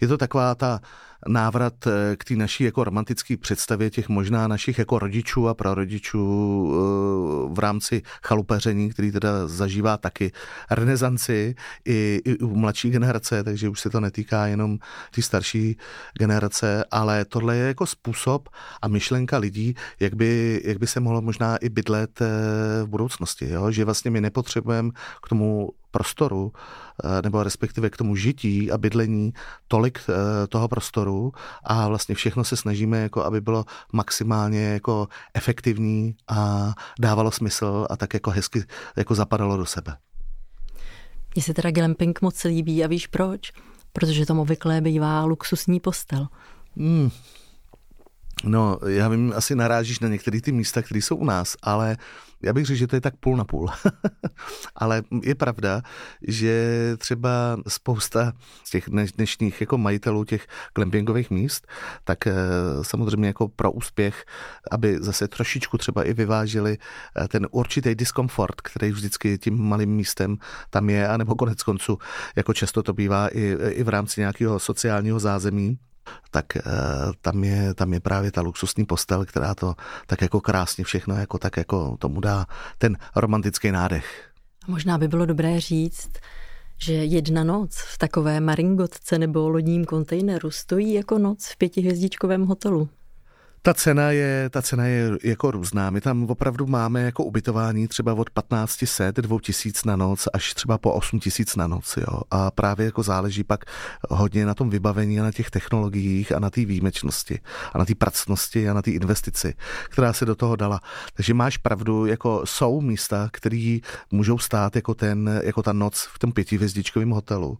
je 0.00 0.08
to 0.08 0.18
taková 0.18 0.54
ta 0.54 0.80
návrat 1.28 1.86
eh, 1.86 2.16
k 2.16 2.24
té 2.24 2.36
naší 2.36 2.64
jako 2.64 2.84
romantické 2.84 3.36
představě 3.36 3.90
těch 3.90 4.08
možná 4.08 4.48
našich 4.48 4.78
jako 4.78 4.98
rodičů 4.98 5.48
a 5.48 5.54
prarodičů 5.54 6.24
eh, 6.70 7.54
v 7.54 7.58
rámci 7.58 8.02
chalupeření, 8.22 8.90
který 8.90 9.12
teda 9.12 9.48
zažívá 9.48 9.96
taky 9.96 10.32
renesanci 10.70 11.54
i, 11.84 12.20
i 12.24 12.38
u 12.38 12.56
mladší 12.56 12.90
generace, 12.90 13.44
takže 13.44 13.68
už 13.68 13.80
se 13.80 13.90
to 13.90 14.00
netýká 14.00 14.46
jenom 14.46 14.78
té 15.14 15.22
starší 15.22 15.76
generace, 16.18 16.84
ale 16.90 17.24
tohle 17.24 17.56
je 17.56 17.66
jako 17.66 17.86
způsob 17.86 18.48
a 18.82 18.88
myšlenka 18.88 19.38
lidí, 19.38 19.74
jak 20.00 20.14
by, 20.14 20.62
jak 20.64 20.78
by 20.78 20.86
se 20.86 21.00
mohlo 21.00 21.22
možná 21.22 21.56
i 21.56 21.68
bydlet 21.68 22.20
eh, 22.20 22.26
v 22.82 22.86
budoucnosti, 22.86 23.48
jo? 23.48 23.70
že 23.70 23.84
vlastně 23.84 24.10
my 24.10 24.20
nepotřebujeme 24.20 24.90
k 25.22 25.28
tomu 25.28 25.68
prostoru, 25.90 26.52
nebo 27.22 27.42
respektive 27.42 27.90
k 27.90 27.96
tomu 27.96 28.16
žití 28.16 28.70
a 28.70 28.78
bydlení 28.78 29.32
tolik 29.68 29.98
toho 30.48 30.68
prostoru, 30.68 31.13
sektoru 31.14 31.32
a 31.64 31.88
vlastně 31.88 32.14
všechno 32.14 32.44
se 32.44 32.56
snažíme, 32.56 32.98
jako 32.98 33.24
aby 33.24 33.40
bylo 33.40 33.64
maximálně 33.92 34.60
jako 34.60 35.08
efektivní 35.34 36.14
a 36.28 36.72
dávalo 37.00 37.30
smysl 37.30 37.86
a 37.90 37.96
tak 37.96 38.14
jako 38.14 38.30
hezky 38.30 38.64
jako 38.96 39.14
zapadalo 39.14 39.56
do 39.56 39.66
sebe. 39.66 39.96
Mně 41.34 41.42
se 41.42 41.54
teda 41.54 41.70
glamping 41.70 42.22
moc 42.22 42.44
líbí 42.44 42.84
a 42.84 42.86
víš 42.86 43.06
proč? 43.06 43.52
Protože 43.92 44.26
tomu 44.26 44.42
obvykle 44.42 44.80
bývá 44.80 45.24
luxusní 45.24 45.80
postel. 45.80 46.26
Hmm, 46.76 47.10
No, 48.44 48.78
já 48.86 49.08
vím, 49.08 49.32
asi 49.36 49.54
narážíš 49.54 50.00
na 50.00 50.08
některé 50.08 50.40
ty 50.40 50.52
místa, 50.52 50.82
které 50.82 50.98
jsou 50.98 51.16
u 51.16 51.24
nás, 51.24 51.56
ale 51.62 51.96
já 52.44 52.52
bych 52.52 52.66
řekl, 52.66 52.78
že 52.78 52.86
to 52.86 52.96
je 52.96 53.00
tak 53.00 53.16
půl 53.16 53.36
na 53.36 53.44
půl. 53.44 53.68
ale 54.76 55.02
je 55.22 55.34
pravda, 55.34 55.82
že 56.22 56.76
třeba 56.98 57.56
spousta 57.68 58.32
z 58.64 58.70
těch 58.70 58.84
dnešních 59.16 59.60
jako 59.60 59.78
majitelů 59.78 60.24
těch 60.24 60.46
glampingových 60.74 61.30
míst, 61.30 61.66
tak 62.04 62.26
eh, 62.26 62.34
samozřejmě 62.82 63.26
jako 63.26 63.48
pro 63.48 63.72
úspěch, 63.72 64.24
aby 64.70 64.96
zase 65.00 65.28
trošičku 65.28 65.78
třeba 65.78 66.04
i 66.04 66.14
vyvážili 66.14 66.78
eh, 67.16 67.28
ten 67.28 67.46
určitý 67.50 67.94
diskomfort, 67.94 68.60
který 68.60 68.90
vždycky 68.90 69.38
tím 69.38 69.62
malým 69.62 69.90
místem 69.90 70.36
tam 70.70 70.90
je, 70.90 71.08
anebo 71.08 71.34
konec 71.34 71.62
konců, 71.62 71.98
jako 72.36 72.54
často 72.54 72.82
to 72.82 72.92
bývá 72.92 73.28
i, 73.28 73.56
i 73.68 73.82
v 73.82 73.88
rámci 73.88 74.20
nějakého 74.20 74.58
sociálního 74.58 75.20
zázemí, 75.20 75.78
tak 76.30 76.56
eh, 76.56 76.62
tam 77.20 77.44
je, 77.44 77.74
tam 77.74 77.92
je 77.92 78.00
právě 78.00 78.32
ta 78.32 78.40
luxusní 78.40 78.84
postel, 78.84 79.24
která 79.24 79.54
to 79.54 79.74
tak 80.06 80.22
jako 80.22 80.40
krásně 80.40 80.84
všechno 80.84 81.14
jako 81.14 81.38
tak 81.38 81.56
jako 81.56 81.96
tomu 81.96 82.20
dá 82.20 82.46
ten 82.78 82.96
romantický 83.16 83.70
nádech. 83.70 84.30
Možná 84.66 84.98
by 84.98 85.08
bylo 85.08 85.26
dobré 85.26 85.60
říct, 85.60 86.10
že 86.78 86.92
jedna 86.92 87.44
noc 87.44 87.76
v 87.76 87.98
takové 87.98 88.40
maringotce 88.40 89.18
nebo 89.18 89.48
lodním 89.48 89.84
kontejneru 89.84 90.50
stojí 90.50 90.94
jako 90.94 91.18
noc 91.18 91.46
v 91.46 91.56
pětihvězdičkovém 91.56 92.46
hotelu. 92.46 92.88
Ta 93.66 93.74
cena 93.74 94.10
je, 94.10 94.50
ta 94.50 94.62
cena 94.62 94.84
je 94.84 95.10
jako 95.22 95.50
různá. 95.50 95.90
My 95.90 96.00
tam 96.00 96.24
opravdu 96.24 96.66
máme 96.66 97.02
jako 97.02 97.24
ubytování 97.24 97.88
třeba 97.88 98.14
od 98.14 98.30
1500, 98.30 99.16
2000 99.16 99.88
na 99.88 99.96
noc 99.96 100.28
až 100.32 100.54
třeba 100.54 100.78
po 100.78 100.92
8000 100.92 101.56
na 101.56 101.66
noc. 101.66 101.96
Jo. 101.96 102.20
A 102.30 102.50
právě 102.50 102.86
jako 102.86 103.02
záleží 103.02 103.44
pak 103.44 103.64
hodně 104.10 104.46
na 104.46 104.54
tom 104.54 104.70
vybavení 104.70 105.20
a 105.20 105.22
na 105.22 105.32
těch 105.32 105.50
technologiích 105.50 106.32
a 106.32 106.38
na 106.38 106.50
té 106.50 106.64
výjimečnosti 106.64 107.40
a 107.72 107.78
na 107.78 107.84
té 107.84 107.94
pracnosti 107.94 108.68
a 108.68 108.74
na 108.74 108.82
té 108.82 108.90
investici, 108.90 109.54
která 109.84 110.12
se 110.12 110.24
do 110.24 110.34
toho 110.34 110.56
dala. 110.56 110.80
Takže 111.14 111.34
máš 111.34 111.56
pravdu, 111.56 112.06
jako 112.06 112.42
jsou 112.44 112.80
místa, 112.80 113.28
které 113.32 113.78
můžou 114.10 114.38
stát 114.38 114.76
jako, 114.76 114.94
ten, 114.94 115.40
jako 115.44 115.62
ta 115.62 115.72
noc 115.72 116.08
v 116.14 116.18
tom 116.18 116.32
pětivězdičkovém 116.32 117.10
hotelu. 117.10 117.58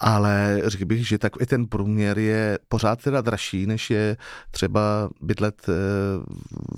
Ale 0.00 0.62
řekl 0.64 0.84
bych, 0.84 1.08
že 1.08 1.18
tak 1.18 1.32
i 1.40 1.46
ten 1.46 1.66
průměr 1.66 2.18
je 2.18 2.58
pořád 2.68 3.02
teda 3.02 3.20
dražší, 3.20 3.66
než 3.66 3.90
je 3.90 4.16
třeba 4.50 5.10
byt 5.20 5.37
bydlet 5.38 5.68
eh, 5.68 5.72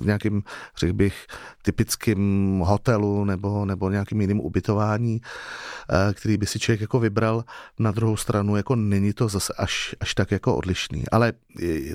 v 0.00 0.06
nějakém, 0.06 0.42
řekl 0.76 0.92
bych, 0.92 1.26
typickém 1.62 2.58
hotelu 2.64 3.24
nebo, 3.24 3.64
nebo 3.64 3.90
nějakým 3.90 4.20
jiným 4.20 4.40
ubytování, 4.40 5.20
eh, 5.20 6.14
který 6.14 6.36
by 6.36 6.46
si 6.46 6.58
člověk 6.58 6.80
jako 6.80 7.00
vybral. 7.00 7.44
Na 7.78 7.90
druhou 7.90 8.16
stranu 8.16 8.56
jako 8.56 8.76
není 8.76 9.12
to 9.12 9.28
zase 9.28 9.52
až, 9.58 9.94
až 10.00 10.14
tak 10.14 10.30
jako 10.30 10.56
odlišný. 10.56 11.04
Ale 11.12 11.32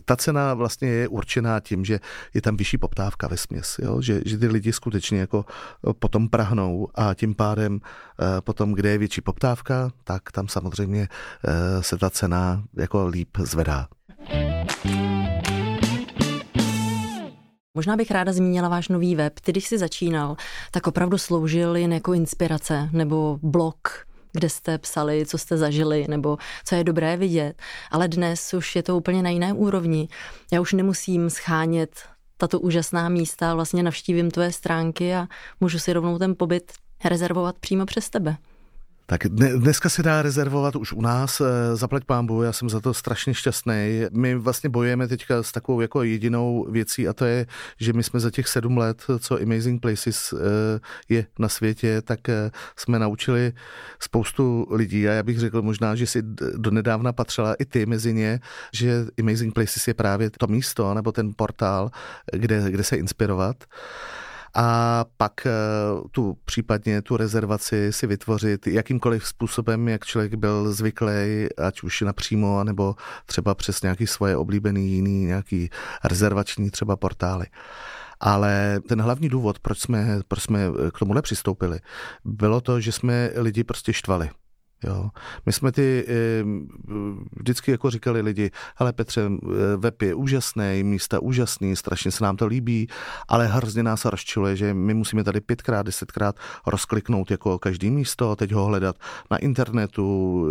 ta 0.06 0.16
cena 0.16 0.54
vlastně 0.54 0.88
je 0.88 1.08
určená 1.08 1.60
tím, 1.60 1.86
že 1.86 2.00
je 2.34 2.42
tam 2.42 2.58
vyšší 2.58 2.78
poptávka 2.78 3.28
ve 3.28 3.38
směs, 3.38 3.76
jo? 3.80 4.02
Že, 4.02 4.22
že 4.26 4.38
ty 4.38 4.48
lidi 4.48 4.74
skutečně 4.74 5.20
jako 5.20 5.46
potom 6.00 6.30
prahnou 6.30 6.88
a 6.96 7.14
tím 7.14 7.36
pádem 7.36 7.80
eh, 7.80 8.42
potom, 8.42 8.74
kde 8.74 8.90
je 8.90 8.98
větší 8.98 9.22
poptávka, 9.22 9.92
tak 10.04 10.32
tam 10.32 10.48
samozřejmě 10.48 11.08
se 11.82 11.98
ta 11.98 12.10
cena 12.10 12.64
jako 12.78 13.08
líp 13.08 13.38
zvedá. 13.38 13.88
Možná 17.76 17.96
bych 17.96 18.12
ráda 18.12 18.34
zmínila 18.34 18.70
váš 18.70 18.90
nový 18.90 19.16
web. 19.16 19.40
Ty, 19.40 19.52
když 19.52 19.68
jsi 19.68 19.78
začínal, 19.78 20.38
tak 20.72 20.88
opravdu 20.88 21.18
sloužil 21.18 21.76
jen 21.76 21.94
jako 21.94 22.14
inspirace 22.14 22.90
nebo 22.92 23.40
blog, 23.42 23.78
kde 24.32 24.50
jste 24.50 24.78
psali, 24.78 25.26
co 25.26 25.38
jste 25.38 25.58
zažili, 25.58 26.06
nebo 26.10 26.38
co 26.66 26.76
je 26.76 26.84
dobré 26.84 27.18
vidět. 27.18 27.62
Ale 27.92 28.08
dnes 28.08 28.54
už 28.54 28.76
je 28.76 28.84
to 28.84 28.98
úplně 28.98 29.24
na 29.24 29.30
jiné 29.30 29.54
úrovni. 29.54 30.08
Já 30.54 30.62
už 30.62 30.74
nemusím 30.74 31.30
schánět 31.30 31.90
tato 32.38 32.60
úžasná 32.60 33.10
místa, 33.10 33.56
vlastně 33.56 33.84
navštívím 33.84 34.32
tvoje 34.32 34.52
stránky 34.52 35.16
a 35.16 35.28
můžu 35.60 35.80
si 35.80 35.94
rovnou 35.94 36.18
ten 36.18 36.36
pobyt 36.36 36.72
rezervovat 37.06 37.60
přímo 37.60 37.86
přes 37.86 38.10
tebe. 38.10 38.38
Tak 39.08 39.28
dneska 39.28 39.90
se 39.90 40.04
dá 40.04 40.22
rezervovat 40.22 40.76
už 40.76 40.94
u 40.94 41.02
nás, 41.02 41.42
eh, 41.42 41.76
zaplať 41.76 42.04
pámbu, 42.04 42.44
já 42.44 42.54
jsem 42.54 42.70
za 42.70 42.80
to 42.80 42.94
strašně 42.94 43.34
šťastný. 43.34 44.02
My 44.12 44.36
vlastně 44.36 44.70
bojujeme 44.70 45.08
teďka 45.08 45.44
s 45.44 45.52
takovou 45.52 45.82
jako 45.82 46.04
jedinou 46.04 46.68
věcí 46.72 47.08
a 47.08 47.14
to 47.14 47.26
je, 47.26 47.46
že 47.80 47.94
my 47.94 48.04
jsme 48.04 48.20
za 48.20 48.32
těch 48.32 48.48
sedm 48.48 48.78
let, 48.78 49.06
co 49.20 49.42
Amazing 49.42 49.82
Places 49.82 50.34
eh, 50.34 50.80
je 51.10 51.26
na 51.40 51.50
světě, 51.50 52.02
tak 52.02 52.30
eh, 52.30 52.52
jsme 52.76 53.00
naučili 53.00 53.54
spoustu 54.00 54.68
lidí 54.72 55.10
a 55.10 55.12
já 55.12 55.24
bych 55.24 55.40
řekl 55.40 55.62
možná, 55.62 55.96
že 55.96 56.08
si 56.08 56.22
donedávna 56.56 57.14
patřila 57.14 57.54
i 57.54 57.66
ty 57.66 57.86
mezi 57.86 58.14
ně, 58.14 58.40
že 58.74 59.06
Amazing 59.20 59.54
Places 59.54 59.88
je 59.88 59.94
právě 59.94 60.30
to 60.30 60.48
místo 60.48 60.94
nebo 60.94 61.12
ten 61.12 61.32
portál, 61.36 61.92
kde, 62.34 62.72
kde 62.72 62.84
se 62.84 62.96
inspirovat 62.96 63.64
a 64.56 65.06
pak 65.18 65.46
eh, 65.46 65.52
tu 66.12 66.38
případně 66.46 67.02
tu 67.02 67.18
rezervaci 67.18 67.94
si 67.94 68.08
vytvořit 68.08 68.68
jakýmkoliv 68.68 69.28
způsobem, 69.28 69.88
jak 69.88 70.06
člověk 70.06 70.36
byl 70.36 70.74
zvyklý, 70.74 71.48
ať 71.58 71.84
už 71.84 72.02
napřímo, 72.02 72.64
nebo 72.64 72.96
třeba 73.26 73.56
přes 73.56 73.82
nějaký 73.82 74.08
svoje 74.08 74.38
oblíbený 74.38 74.92
jiný 74.92 75.26
nějaký 75.26 75.70
rezervační 76.04 76.72
třeba 76.72 76.96
portály. 76.96 77.46
Ale 78.20 78.80
ten 78.88 79.02
hlavní 79.02 79.30
důvod, 79.30 79.60
proč 79.60 79.80
jsme, 79.80 80.20
proč 80.28 80.44
jsme 80.44 80.60
k 80.94 81.00
tomuhle 81.00 81.22
přistoupili, 81.22 81.80
bylo 82.26 82.62
to, 82.62 82.80
že 82.80 82.92
jsme 82.92 83.32
lidi 83.36 83.64
prostě 83.64 83.94
štvali. 83.94 84.30
Jo. 84.88 85.10
My 85.46 85.54
jsme 85.54 85.72
ty 85.72 86.06
vždycky 87.32 87.72
jako 87.72 87.90
říkali 87.90 88.22
lidi, 88.22 88.52
ale 88.78 88.94
Petře, 88.94 89.30
web 89.78 90.02
je 90.02 90.16
úžasný, 90.16 90.84
místa 90.84 91.20
úžasný, 91.20 91.76
strašně 91.76 92.12
se 92.12 92.24
nám 92.24 92.38
to 92.38 92.48
líbí, 92.48 92.88
ale 93.28 93.48
hrozně 93.48 93.84
nás 93.84 94.06
rozčiluje, 94.06 94.56
že 94.56 94.74
my 94.74 94.94
musíme 94.94 95.24
tady 95.24 95.42
pětkrát, 95.42 95.86
desetkrát 95.86 96.36
rozkliknout 96.68 97.32
jako 97.32 97.60
každý 97.60 97.92
místo, 97.92 98.36
teď 98.36 98.52
ho 98.52 98.66
hledat 98.66 98.96
na 99.32 99.38
internetu, 99.38 100.48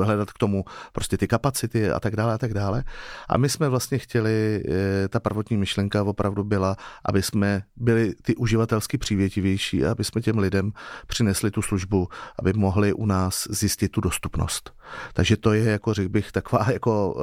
eh, 0.00 0.04
hledat 0.04 0.32
k 0.32 0.38
tomu 0.38 0.64
prostě 0.92 1.18
ty 1.18 1.28
kapacity 1.28 1.90
a 1.90 2.00
tak 2.00 2.16
dále 2.16 2.34
a 2.34 2.38
tak 2.38 2.54
dále. 2.54 2.84
A 3.28 3.38
my 3.38 3.48
jsme 3.48 3.68
vlastně 3.68 3.98
chtěli, 3.98 4.62
eh, 4.68 5.08
ta 5.08 5.20
prvotní 5.20 5.56
myšlenka 5.56 6.02
opravdu 6.02 6.44
byla, 6.44 6.76
aby 7.04 7.22
jsme 7.22 7.62
byli 7.76 8.14
ty 8.22 8.36
uživatelsky 8.36 8.98
přívětivější, 8.98 9.84
aby 9.84 10.04
jsme 10.04 10.20
těm 10.20 10.38
lidem 10.38 10.72
přinesli 11.06 11.50
tu 11.50 11.62
službu, 11.62 12.08
aby 12.38 12.52
mohli 12.52 12.92
u 12.92 13.06
nás 13.06 13.48
zjistit 13.50 13.88
tu 13.88 14.00
dostupnost. 14.00 14.72
Takže 15.12 15.36
to 15.36 15.52
je, 15.52 15.64
jako 15.64 15.94
řekl 15.94 16.08
bych, 16.08 16.32
taková 16.32 16.66
jako 16.72 17.14
uh, 17.14 17.22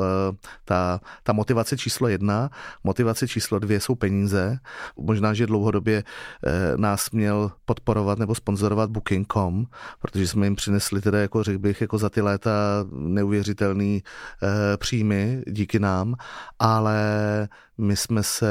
ta, 0.65 0.99
ta 1.23 1.33
motivace 1.33 1.77
číslo 1.77 2.07
jedna. 2.07 2.49
Motivace 2.83 3.27
číslo 3.27 3.59
dvě 3.59 3.79
jsou 3.79 3.95
peníze. 3.95 4.59
Možná, 4.97 5.33
že 5.33 5.47
dlouhodobě 5.47 6.03
uh, 6.03 6.79
nás 6.79 7.11
měl 7.11 7.51
podporovat 7.65 8.19
nebo 8.19 8.35
sponzorovat 8.35 8.89
Booking.com, 8.89 9.65
protože 9.99 10.27
jsme 10.27 10.45
jim 10.45 10.55
přinesli 10.55 11.01
teda, 11.01 11.19
jako 11.19 11.43
řekl 11.43 11.59
bych, 11.59 11.81
jako 11.81 11.97
za 11.97 12.09
ty 12.09 12.21
léta 12.21 12.51
neuvěřitelný 12.91 14.03
uh, 14.03 14.49
příjmy 14.77 15.43
díky 15.47 15.79
nám, 15.79 16.15
ale 16.59 16.97
my 17.77 17.95
jsme 17.95 18.23
se 18.23 18.47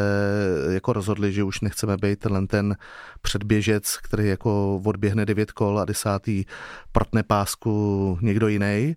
jako 0.70 0.92
rozhodli, 0.92 1.32
že 1.32 1.44
už 1.44 1.60
nechceme 1.60 1.96
být 1.96 2.18
tenhle 2.18 2.46
ten 2.46 2.76
předběžec, 3.22 3.96
který 3.96 4.28
jako 4.28 4.80
odběhne 4.84 5.26
devět 5.26 5.52
kol 5.52 5.78
a 5.78 5.84
desátý 5.84 6.44
protne 6.92 7.22
pásku 7.22 8.18
někdo 8.20 8.48
jiný, 8.48 8.96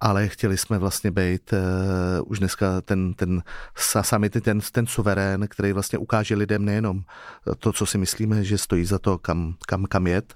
ale 0.00 0.28
chtěli 0.28 0.58
jsme 0.58 0.78
vlastně 0.78 1.10
být 1.10 1.52
uh, 1.52 1.58
už 2.26 2.38
dneska 2.38 2.80
ten, 2.80 3.14
ten 3.14 3.42
sami 4.02 4.30
ten, 4.30 4.60
ten 4.72 4.86
suverén, 4.86 5.48
který 5.48 5.72
vlastně 5.72 5.98
ukáže 5.98 6.34
lidem 6.34 6.64
nejenom 6.64 7.02
to, 7.58 7.72
co 7.72 7.86
si 7.86 7.98
myslíme, 7.98 8.44
že 8.44 8.58
stojí 8.58 8.84
za 8.84 8.98
to, 8.98 9.18
kam, 9.18 9.54
kam, 9.66 9.84
kam 9.84 10.06
jet, 10.06 10.34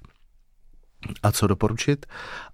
a 1.22 1.32
co 1.32 1.46
doporučit, 1.46 2.06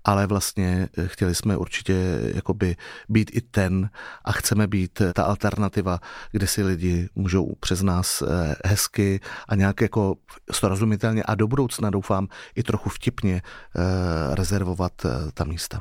ale 0.05 0.27
vlastně 0.27 0.89
chtěli 1.07 1.35
jsme 1.35 1.57
určitě 1.57 2.21
jakoby 2.35 2.77
být 3.09 3.31
i 3.35 3.41
ten 3.41 3.91
a 4.25 4.33
chceme 4.33 4.67
být 4.67 5.03
ta 5.15 5.25
alternativa, 5.25 5.99
kde 6.33 6.47
si 6.47 6.63
lidi 6.63 7.09
můžou 7.15 7.53
přes 7.61 7.83
nás 7.83 8.23
eh, 8.23 8.55
hezky 8.65 9.21
a 9.49 9.55
nějak 9.55 9.81
jako 9.81 10.15
srozumitelně 10.53 11.23
a 11.23 11.35
do 11.35 11.49
budoucna 11.49 11.91
doufám 11.91 12.29
i 12.55 12.63
trochu 12.63 12.91
vtipně 12.91 13.43
eh, 13.43 14.35
rezervovat 14.35 14.93
eh, 15.05 15.09
ta 15.35 15.45
místa. 15.45 15.81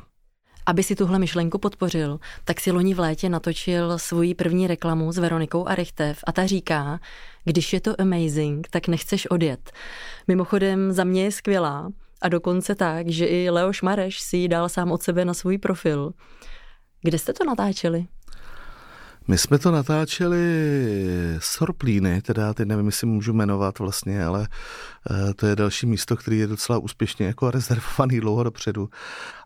Aby 0.66 0.82
si 0.82 0.94
tuhle 0.94 1.18
myšlenku 1.18 1.58
podpořil, 1.58 2.20
tak 2.44 2.60
si 2.60 2.70
loni 2.70 2.94
v 2.94 2.98
létě 2.98 3.28
natočil 3.28 3.98
svoji 3.98 4.34
první 4.34 4.66
reklamu 4.66 5.12
s 5.12 5.18
Veronikou 5.18 5.68
Arichtev 5.68 6.18
a 6.26 6.32
ta 6.32 6.46
říká, 6.46 7.00
když 7.44 7.72
je 7.72 7.80
to 7.80 8.00
amazing, 8.00 8.68
tak 8.70 8.88
nechceš 8.88 9.26
odjet. 9.26 9.70
Mimochodem 10.28 10.92
za 10.92 11.04
mě 11.04 11.24
je 11.24 11.32
skvělá, 11.32 11.90
a 12.22 12.28
dokonce 12.28 12.74
tak, 12.74 13.08
že 13.08 13.26
i 13.26 13.50
Leoš 13.50 13.82
Mareš 13.82 14.20
si 14.20 14.36
ji 14.36 14.48
dal 14.48 14.68
sám 14.68 14.92
od 14.92 15.02
sebe 15.02 15.24
na 15.24 15.34
svůj 15.34 15.58
profil. 15.58 16.12
Kde 17.02 17.18
jste 17.18 17.32
to 17.32 17.44
natáčeli? 17.44 18.06
My 19.28 19.38
jsme 19.38 19.58
to 19.58 19.70
natáčeli 19.70 20.38
s 21.38 21.60
Horplíny, 21.60 22.22
teda 22.22 22.54
teď 22.54 22.68
nevím, 22.68 22.86
jestli 22.86 23.06
můžu 23.06 23.32
jmenovat 23.32 23.78
vlastně, 23.78 24.24
ale 24.24 24.48
eh, 25.10 25.34
to 25.34 25.46
je 25.46 25.56
další 25.56 25.86
místo, 25.86 26.16
který 26.16 26.38
je 26.38 26.46
docela 26.46 26.78
úspěšně 26.78 27.26
jako 27.26 27.50
rezervovaný 27.50 28.20
dlouho 28.20 28.42
dopředu. 28.42 28.88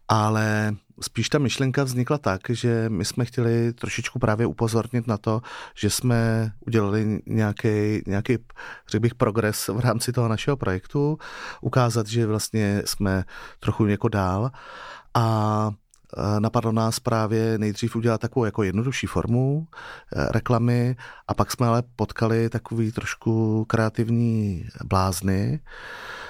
Ale 0.08 0.74
spíš 1.00 1.28
ta 1.28 1.38
myšlenka 1.38 1.84
vznikla 1.84 2.18
tak, 2.18 2.40
že 2.48 2.88
my 2.88 3.04
jsme 3.04 3.24
chtěli 3.24 3.72
trošičku 3.72 4.18
právě 4.18 4.46
upozornit 4.46 5.06
na 5.06 5.18
to, 5.18 5.40
že 5.76 5.90
jsme 5.90 6.50
udělali 6.66 7.20
nějaký, 7.26 8.02
nějaký 8.06 8.38
řekl 8.88 9.02
bych, 9.02 9.14
progres 9.14 9.68
v 9.68 9.80
rámci 9.80 10.12
toho 10.12 10.28
našeho 10.28 10.56
projektu, 10.56 11.18
ukázat, 11.60 12.06
že 12.06 12.26
vlastně 12.26 12.82
jsme 12.84 13.24
trochu 13.60 13.86
jako 13.86 14.08
dál 14.08 14.50
a 15.14 15.70
napadlo 16.38 16.72
nás 16.72 17.00
právě 17.00 17.58
nejdřív 17.58 17.96
udělat 17.96 18.20
takovou 18.20 18.44
jako 18.44 18.62
jednodušší 18.62 19.06
formu 19.06 19.66
e, 19.70 20.32
reklamy 20.32 20.96
a 21.28 21.34
pak 21.34 21.52
jsme 21.52 21.66
ale 21.66 21.82
potkali 21.96 22.48
takový 22.48 22.92
trošku 22.92 23.64
kreativní 23.64 24.64
blázny, 24.84 25.60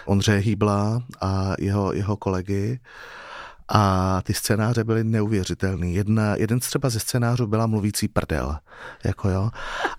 Ondřeje 0.05 0.39
Hýbla 0.39 1.03
a 1.21 1.55
jeho, 1.59 1.93
jeho 1.93 2.17
kolegy 2.17 2.81
A 3.69 4.23
ty 4.23 4.35
scénáře 4.35 4.85
byly 4.85 5.05
neuvěřitelné. 5.05 5.87
Jedna, 5.87 6.37
jeden 6.37 6.61
třeba 6.61 6.91
ze 6.91 7.01
scénářů 7.01 7.47
byla 7.47 7.67
mluvící 7.67 8.09
prdel. 8.09 8.57
Jako 9.05 9.29
jo. 9.29 9.51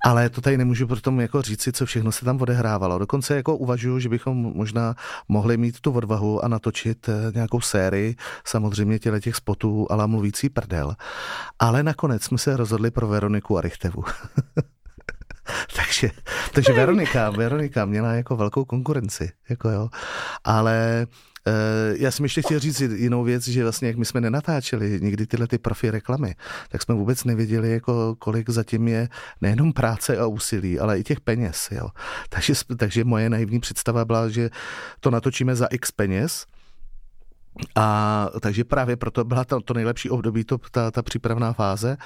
Ale 0.06 0.30
to 0.30 0.42
tady 0.42 0.58
nemůžu 0.58 0.88
pro 0.88 1.02
tomu 1.02 1.22
jako 1.22 1.42
říci, 1.42 1.72
co 1.72 1.86
všechno 1.86 2.12
se 2.12 2.26
tam 2.26 2.42
odehrávalo. 2.42 3.00
Dokonce 3.00 3.36
jako 3.36 3.58
uvažuji, 3.58 4.00
že 4.00 4.10
bychom 4.10 4.38
možná 4.38 4.96
mohli 5.28 5.58
mít 5.58 5.80
tu 5.82 5.92
odvahu 5.92 6.46
a 6.46 6.48
natočit 6.48 7.10
eh, 7.10 7.32
nějakou 7.36 7.62
sérii, 7.62 8.16
samozřejmě 8.46 9.00
těle 9.00 9.20
těch 9.22 9.36
spotů, 9.36 9.88
ale 9.90 10.08
mluvící 10.08 10.50
prdel. 10.50 10.96
Ale 11.60 11.84
nakonec 11.84 12.24
jsme 12.24 12.38
se 12.38 12.58
rozhodli 12.58 12.92
pro 12.92 13.08
Veroniku 13.08 13.58
a 13.58 13.62
Richtevu. 13.62 14.04
takže, 15.76 16.12
takže 16.54 16.74
Veronika, 16.74 17.30
Veronika 17.30 17.86
měla 17.86 18.14
jako 18.14 18.36
velkou 18.36 18.66
konkurenci, 18.66 19.32
jako 19.50 19.70
jo. 19.70 19.90
Ale 20.44 21.08
eh, 21.48 21.52
já 21.98 22.12
jsem 22.12 22.26
ještě 22.26 22.42
chtěl 22.42 22.60
říct 22.60 22.80
jinou 22.82 23.24
věc, 23.24 23.48
že 23.48 23.64
vlastně 23.64 23.88
jak 23.88 23.98
my 23.98 24.06
jsme 24.06 24.22
nenatáčeli 24.22 25.00
nikdy 25.02 25.28
tyhle 25.28 25.48
ty 25.48 25.58
profi 25.58 25.92
reklamy, 25.92 26.36
tak 26.70 26.82
jsme 26.82 26.96
vůbec 26.96 27.24
nevěděli, 27.24 27.72
jako 27.72 28.16
kolik 28.20 28.50
zatím 28.50 28.88
je 28.88 29.10
nejenom 29.42 29.74
práce 29.74 30.18
a 30.18 30.26
úsilí, 30.26 30.80
ale 30.80 31.00
i 31.00 31.04
těch 31.04 31.22
peněz. 31.22 31.68
Jo. 31.72 31.90
Takže, 32.30 32.54
takže 32.78 33.04
moje 33.04 33.30
naivní 33.30 33.60
představa 33.60 34.06
byla, 34.06 34.30
že 34.30 34.50
to 35.00 35.12
natočíme 35.12 35.56
za 35.56 35.66
x 35.66 35.92
peněz, 35.92 36.46
a 37.76 38.30
takže 38.40 38.64
právě 38.64 38.96
proto 38.96 39.24
byla 39.24 39.46
to, 39.46 39.62
to 39.62 39.74
nejlepší 39.74 40.10
období, 40.10 40.44
to, 40.44 40.58
ta, 40.72 40.92
ta 40.92 41.02
přípravná 41.02 41.54
fáze. 41.54 41.98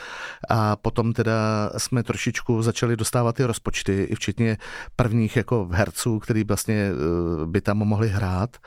A 0.50 0.76
potom 0.76 1.14
teda 1.14 1.34
jsme 1.78 2.04
trošičku 2.04 2.62
začali 2.62 2.98
dostávat 2.98 3.36
ty 3.36 3.44
rozpočty, 3.44 4.04
i 4.04 4.16
včetně 4.16 4.58
prvních 4.96 5.36
jako 5.36 5.68
herců, 5.72 6.20
který 6.20 6.44
vlastně 6.44 6.92
eh, 6.92 7.46
by 7.46 7.62
tam 7.62 7.78
mohli 7.78 8.10
hrát. 8.10 8.58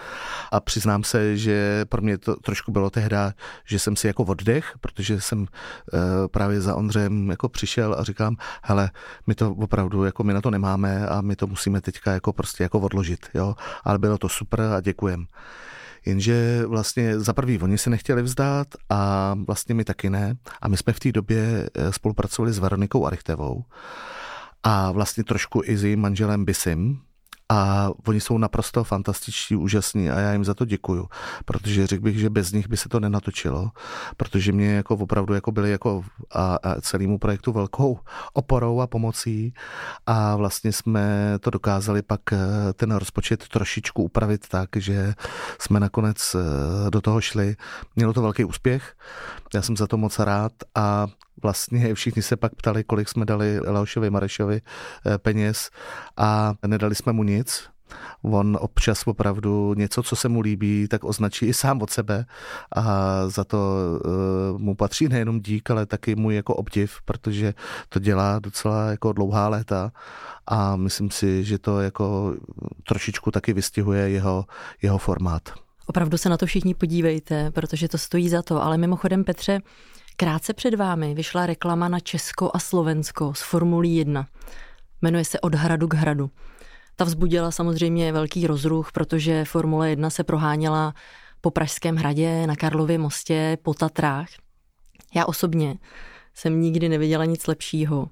A 0.52 0.60
přiznám 0.60 1.04
se, 1.04 1.36
že 1.36 1.84
pro 1.84 2.02
mě 2.02 2.18
to 2.18 2.36
trošku 2.36 2.72
bylo 2.72 2.90
tehda, 2.90 3.32
že 3.64 3.78
jsem 3.78 3.96
si 3.96 4.06
jako 4.06 4.22
oddech, 4.22 4.72
protože 4.80 5.20
jsem 5.20 5.46
eh, 5.46 5.98
právě 6.28 6.60
za 6.60 6.74
Ondřejem 6.74 7.30
jako 7.30 7.48
přišel 7.48 7.94
a 7.98 8.04
říkám, 8.04 8.36
hele, 8.62 8.90
my 9.26 9.34
to 9.34 9.50
opravdu, 9.50 10.04
jako 10.04 10.24
my 10.24 10.32
na 10.32 10.40
to 10.40 10.50
nemáme 10.50 11.06
a 11.06 11.20
my 11.20 11.36
to 11.36 11.46
musíme 11.46 11.80
teďka 11.80 12.12
jako 12.12 12.32
prostě 12.32 12.62
jako 12.62 12.80
odložit, 12.80 13.26
jo. 13.34 13.54
Ale 13.84 13.98
bylo 13.98 14.18
to 14.18 14.28
super 14.28 14.60
a 14.60 14.80
děkujem. 14.80 15.26
Jenže 16.06 16.66
vlastně 16.66 17.18
za 17.20 17.32
prvý 17.32 17.58
oni 17.58 17.78
se 17.78 17.90
nechtěli 17.90 18.22
vzdát 18.22 18.66
a 18.90 19.34
vlastně 19.46 19.74
my 19.74 19.84
taky 19.84 20.10
ne. 20.10 20.36
A 20.62 20.68
my 20.68 20.76
jsme 20.76 20.92
v 20.92 21.00
té 21.00 21.12
době 21.12 21.70
eh, 21.74 21.92
spolupracovali 21.92 22.52
s 22.52 22.58
Veronikou 22.58 23.06
Arichtevou 23.06 23.64
a 24.62 24.92
vlastně 24.92 25.24
trošku 25.24 25.62
i 25.64 25.76
s 25.76 25.84
jejím 25.84 26.00
manželem 26.00 26.44
Bisim, 26.44 27.00
a 27.48 27.90
oni 28.06 28.20
jsou 28.20 28.38
naprosto 28.38 28.84
fantastičtí, 28.84 29.56
úžasní 29.56 30.10
a 30.10 30.20
já 30.20 30.32
jim 30.32 30.44
za 30.44 30.54
to 30.54 30.64
děkuju, 30.64 31.08
protože 31.44 31.86
řekl 31.86 32.02
bych, 32.02 32.18
že 32.18 32.30
bez 32.30 32.52
nich 32.52 32.68
by 32.68 32.76
se 32.76 32.88
to 32.88 33.00
nenatočilo, 33.00 33.70
protože 34.16 34.52
mě 34.52 34.74
jako 34.74 34.94
opravdu 34.94 35.34
jako 35.34 35.52
byli 35.52 35.70
jako 35.70 36.04
a, 36.32 36.58
a 36.62 36.80
celému 36.80 37.18
projektu 37.18 37.52
velkou 37.52 37.98
oporou 38.32 38.80
a 38.80 38.86
pomocí 38.86 39.54
a 40.06 40.36
vlastně 40.36 40.72
jsme 40.72 41.34
to 41.40 41.50
dokázali 41.50 42.02
pak 42.02 42.32
eh, 42.32 42.38
ten 42.74 42.92
rozpočet 42.92 43.48
trošičku 43.48 44.02
upravit 44.02 44.48
tak, 44.48 44.68
že 44.76 45.14
jsme 45.60 45.80
nakonec 45.80 46.34
eh, 46.34 46.90
do 46.90 47.00
toho 47.00 47.20
šli. 47.20 47.56
Mělo 47.96 48.12
to 48.12 48.22
velký 48.22 48.44
úspěch, 48.44 48.96
já 49.54 49.62
jsem 49.62 49.76
za 49.76 49.86
to 49.86 49.96
moc 49.96 50.18
rád 50.18 50.52
a 50.74 51.06
vlastně 51.44 51.94
všichni 51.94 52.22
se 52.22 52.36
pak 52.36 52.54
ptali, 52.54 52.84
kolik 52.84 53.08
jsme 53.08 53.24
dali 53.24 53.60
Leošovi 53.60 54.10
Marešovi 54.10 54.60
eh, 54.60 55.18
peněz 55.18 55.70
a 56.16 56.54
nedali 56.66 56.94
jsme 56.94 57.12
mu 57.12 57.22
nic. 57.22 57.68
On 58.22 58.58
občas 58.60 59.06
opravdu 59.06 59.74
něco, 59.74 60.02
co 60.02 60.16
se 60.16 60.28
mu 60.28 60.40
líbí, 60.40 60.88
tak 60.88 61.04
označí 61.04 61.46
i 61.46 61.54
sám 61.54 61.82
od 61.82 61.90
sebe 61.90 62.26
a 62.76 62.84
za 63.28 63.44
to 63.44 63.76
uh, 64.54 64.58
mu 64.60 64.74
patří 64.74 65.08
nejenom 65.08 65.40
dík, 65.40 65.70
ale 65.70 65.86
taky 65.86 66.14
můj 66.16 66.34
jako 66.34 66.54
obdiv, 66.54 66.96
protože 67.04 67.54
to 67.88 67.98
dělá 67.98 68.38
docela 68.38 68.90
jako 68.90 69.12
dlouhá 69.12 69.48
léta 69.48 69.92
a 70.46 70.76
myslím 70.76 71.10
si, 71.10 71.44
že 71.44 71.58
to 71.58 71.80
jako 71.80 72.34
trošičku 72.88 73.30
taky 73.30 73.52
vystihuje 73.52 74.10
jeho, 74.10 74.44
jeho 74.82 74.98
formát. 74.98 75.42
Opravdu 75.86 76.18
se 76.18 76.28
na 76.28 76.36
to 76.36 76.46
všichni 76.46 76.74
podívejte, 76.74 77.50
protože 77.50 77.88
to 77.88 77.98
stojí 77.98 78.28
za 78.28 78.42
to. 78.42 78.62
Ale 78.62 78.78
mimochodem, 78.78 79.24
Petře, 79.24 79.60
Krátce 80.16 80.54
před 80.54 80.74
vámi 80.74 81.14
vyšla 81.14 81.46
reklama 81.46 81.88
na 81.88 82.00
Česko 82.00 82.50
a 82.54 82.58
Slovensko 82.58 83.34
z 83.34 83.42
Formulí 83.42 83.96
1. 83.96 84.26
Jmenuje 85.02 85.24
se 85.24 85.40
Od 85.40 85.54
hradu 85.54 85.88
k 85.88 85.94
hradu. 85.94 86.30
Ta 86.96 87.04
vzbudila 87.04 87.50
samozřejmě 87.50 88.12
velký 88.12 88.46
rozruch, 88.46 88.92
protože 88.92 89.44
Formule 89.44 89.90
1 89.90 90.10
se 90.10 90.24
proháněla 90.24 90.94
po 91.40 91.50
Pražském 91.50 91.96
hradě, 91.96 92.46
na 92.46 92.56
Karlově 92.56 92.98
mostě, 92.98 93.58
po 93.62 93.74
Tatrách. 93.74 94.28
Já 95.14 95.26
osobně 95.26 95.78
jsem 96.34 96.60
nikdy 96.60 96.88
neviděla 96.88 97.24
nic 97.24 97.46
lepšího. 97.46 98.08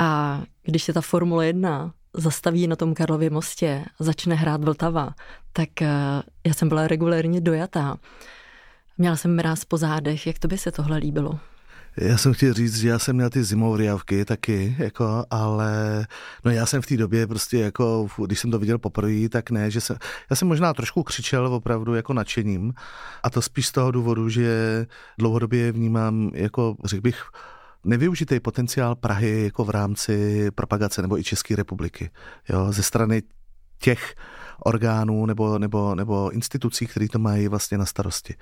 A 0.00 0.40
když 0.62 0.82
se 0.82 0.92
ta 0.92 1.00
Formule 1.00 1.46
1 1.46 1.92
zastaví 2.14 2.66
na 2.66 2.76
tom 2.76 2.94
Karlově 2.94 3.30
mostě, 3.30 3.84
začne 3.98 4.34
hrát 4.34 4.64
Vltava, 4.64 5.14
tak 5.52 5.82
eh, 5.82 5.88
já 6.46 6.54
jsem 6.54 6.68
byla 6.68 6.88
regulérně 6.88 7.40
dojatá. 7.40 7.98
Měla 9.00 9.16
jsem 9.16 9.36
mráz 9.36 9.64
po 9.64 9.76
zádech, 9.76 10.26
jak 10.26 10.38
to 10.38 10.48
by 10.48 10.58
se 10.58 10.72
tohle 10.72 10.96
líbilo? 10.96 11.38
Já 11.96 12.18
jsem 12.18 12.32
chtěl 12.32 12.54
říct, 12.54 12.76
že 12.76 12.88
já 12.88 12.98
jsem 12.98 13.16
měl 13.16 13.30
ty 13.30 13.44
zimové 13.44 13.78
riavky 13.78 14.24
taky, 14.24 14.76
jako, 14.78 15.24
ale 15.30 16.06
no 16.44 16.50
já 16.50 16.66
jsem 16.66 16.82
v 16.82 16.86
té 16.86 16.96
době 16.96 17.26
prostě 17.26 17.58
jako, 17.58 18.08
když 18.26 18.40
jsem 18.40 18.50
to 18.50 18.58
viděl 18.58 18.78
poprvé, 18.78 19.28
tak 19.28 19.50
ne, 19.50 19.70
že 19.70 19.80
jsem, 19.80 19.96
já 20.30 20.36
jsem 20.36 20.48
možná 20.48 20.74
trošku 20.74 21.02
křičel 21.02 21.46
opravdu 21.46 21.94
jako 21.94 22.12
nadšením 22.12 22.74
a 23.22 23.30
to 23.30 23.42
spíš 23.42 23.66
z 23.66 23.72
toho 23.72 23.90
důvodu, 23.90 24.28
že 24.28 24.86
dlouhodobě 25.18 25.72
vnímám 25.72 26.30
jako, 26.34 26.76
řekl 26.84 27.02
bych, 27.02 27.22
nevyužitý 27.84 28.40
potenciál 28.40 28.94
Prahy 28.94 29.44
jako 29.44 29.64
v 29.64 29.70
rámci 29.70 30.46
propagace 30.50 31.02
nebo 31.02 31.18
i 31.18 31.24
České 31.24 31.56
republiky. 31.56 32.10
Jo, 32.48 32.72
ze 32.72 32.82
strany 32.82 33.22
těch 33.78 34.14
orgánů 34.66 35.26
nebo, 35.26 35.58
nebo, 35.58 35.94
nebo 35.94 36.30
institucí, 36.30 36.86
které 36.86 37.08
to 37.08 37.18
mají 37.18 37.48
vlastně 37.48 37.78
na 37.78 37.86
starosti. 37.86 38.34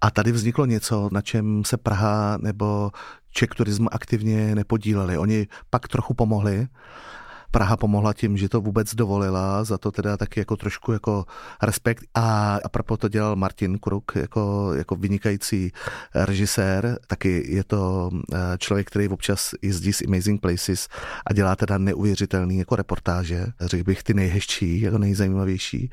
A 0.00 0.10
tady 0.10 0.32
vzniklo 0.32 0.66
něco, 0.66 1.08
na 1.12 1.20
čem 1.20 1.64
se 1.64 1.76
Praha 1.76 2.38
nebo 2.40 2.90
Czech 3.30 3.48
Tourism 3.48 3.86
aktivně 3.92 4.54
nepodíleli. 4.54 5.18
Oni 5.18 5.46
pak 5.70 5.88
trochu 5.88 6.14
pomohli, 6.14 6.66
Praha 7.52 7.76
pomohla 7.76 8.12
tím, 8.12 8.36
že 8.36 8.48
to 8.48 8.60
vůbec 8.60 8.94
dovolila, 8.94 9.64
za 9.64 9.78
to 9.78 9.90
teda 9.90 10.16
taky 10.16 10.40
jako 10.40 10.56
trošku 10.56 10.92
jako 10.92 11.24
respekt. 11.62 12.04
A, 12.14 12.58
a 12.64 12.68
propo 12.68 12.96
to 12.96 13.08
dělal 13.08 13.36
Martin 13.36 13.78
Kruk 13.78 14.12
jako, 14.16 14.72
jako 14.74 14.96
vynikající 14.96 15.72
režisér, 16.14 16.98
taky 17.06 17.44
je 17.54 17.64
to 17.64 18.10
eh, 18.32 18.38
člověk, 18.58 18.86
který 18.86 19.08
občas 19.08 19.50
jezdí 19.62 19.92
z 19.92 20.02
Amazing 20.06 20.40
Places 20.40 20.88
a 21.26 21.32
dělá 21.32 21.56
teda 21.56 21.78
neuvěřitelný 21.78 22.58
jako 22.58 22.76
reportáže, 22.76 23.46
řekl 23.60 23.84
bych 23.84 24.02
ty 24.02 24.14
nejhezčí, 24.14 24.80
jako 24.80 24.98
nejzajímavější 24.98 25.90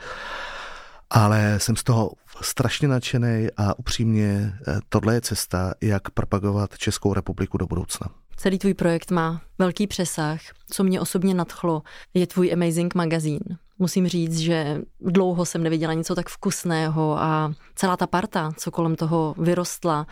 ale 1.10 1.60
jsem 1.60 1.76
z 1.76 1.84
toho 1.84 2.12
strašně 2.42 2.88
nadšený 2.88 3.48
a 3.58 3.80
upřímně 3.80 4.54
eh, 4.68 4.80
tohle 4.90 5.14
je 5.14 5.22
cesta, 5.22 5.74
jak 5.82 6.10
propagovat 6.10 6.78
Českou 6.78 7.14
republiku 7.14 7.58
do 7.58 7.68
budoucna. 7.68 8.08
Celý 8.40 8.60
tvůj 8.60 8.74
projekt 8.74 9.12
má 9.12 9.42
velký 9.58 9.88
přesah. 9.88 10.40
Co 10.72 10.84
mě 10.84 11.02
osobně 11.02 11.34
nadchlo, 11.34 11.82
je 12.14 12.28
tvůj 12.28 12.54
Amazing 12.54 12.96
magazín. 12.96 13.40
Musím 13.80 14.08
říct, 14.08 14.38
že 14.38 14.82
dlouho 15.02 15.46
jsem 15.46 15.64
neviděla 15.64 15.94
něco 15.94 16.16
tak 16.16 16.30
vkusného 16.30 17.22
a 17.22 17.54
celá 17.76 17.98
ta 17.98 18.08
parta, 18.08 18.52
co 18.58 18.72
kolem 18.72 18.96
toho 18.96 19.36
vyrostla, 19.38 20.08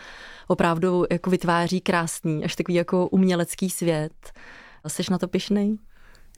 opravdu 0.46 1.04
jako 1.10 1.30
vytváří 1.30 1.80
krásný, 1.80 2.44
až 2.44 2.56
takový 2.56 2.74
jako 2.74 3.08
umělecký 3.08 3.70
svět. 3.70 4.32
Jsi 4.86 5.02
na 5.10 5.18
to 5.18 5.28
pišnej? 5.28 5.78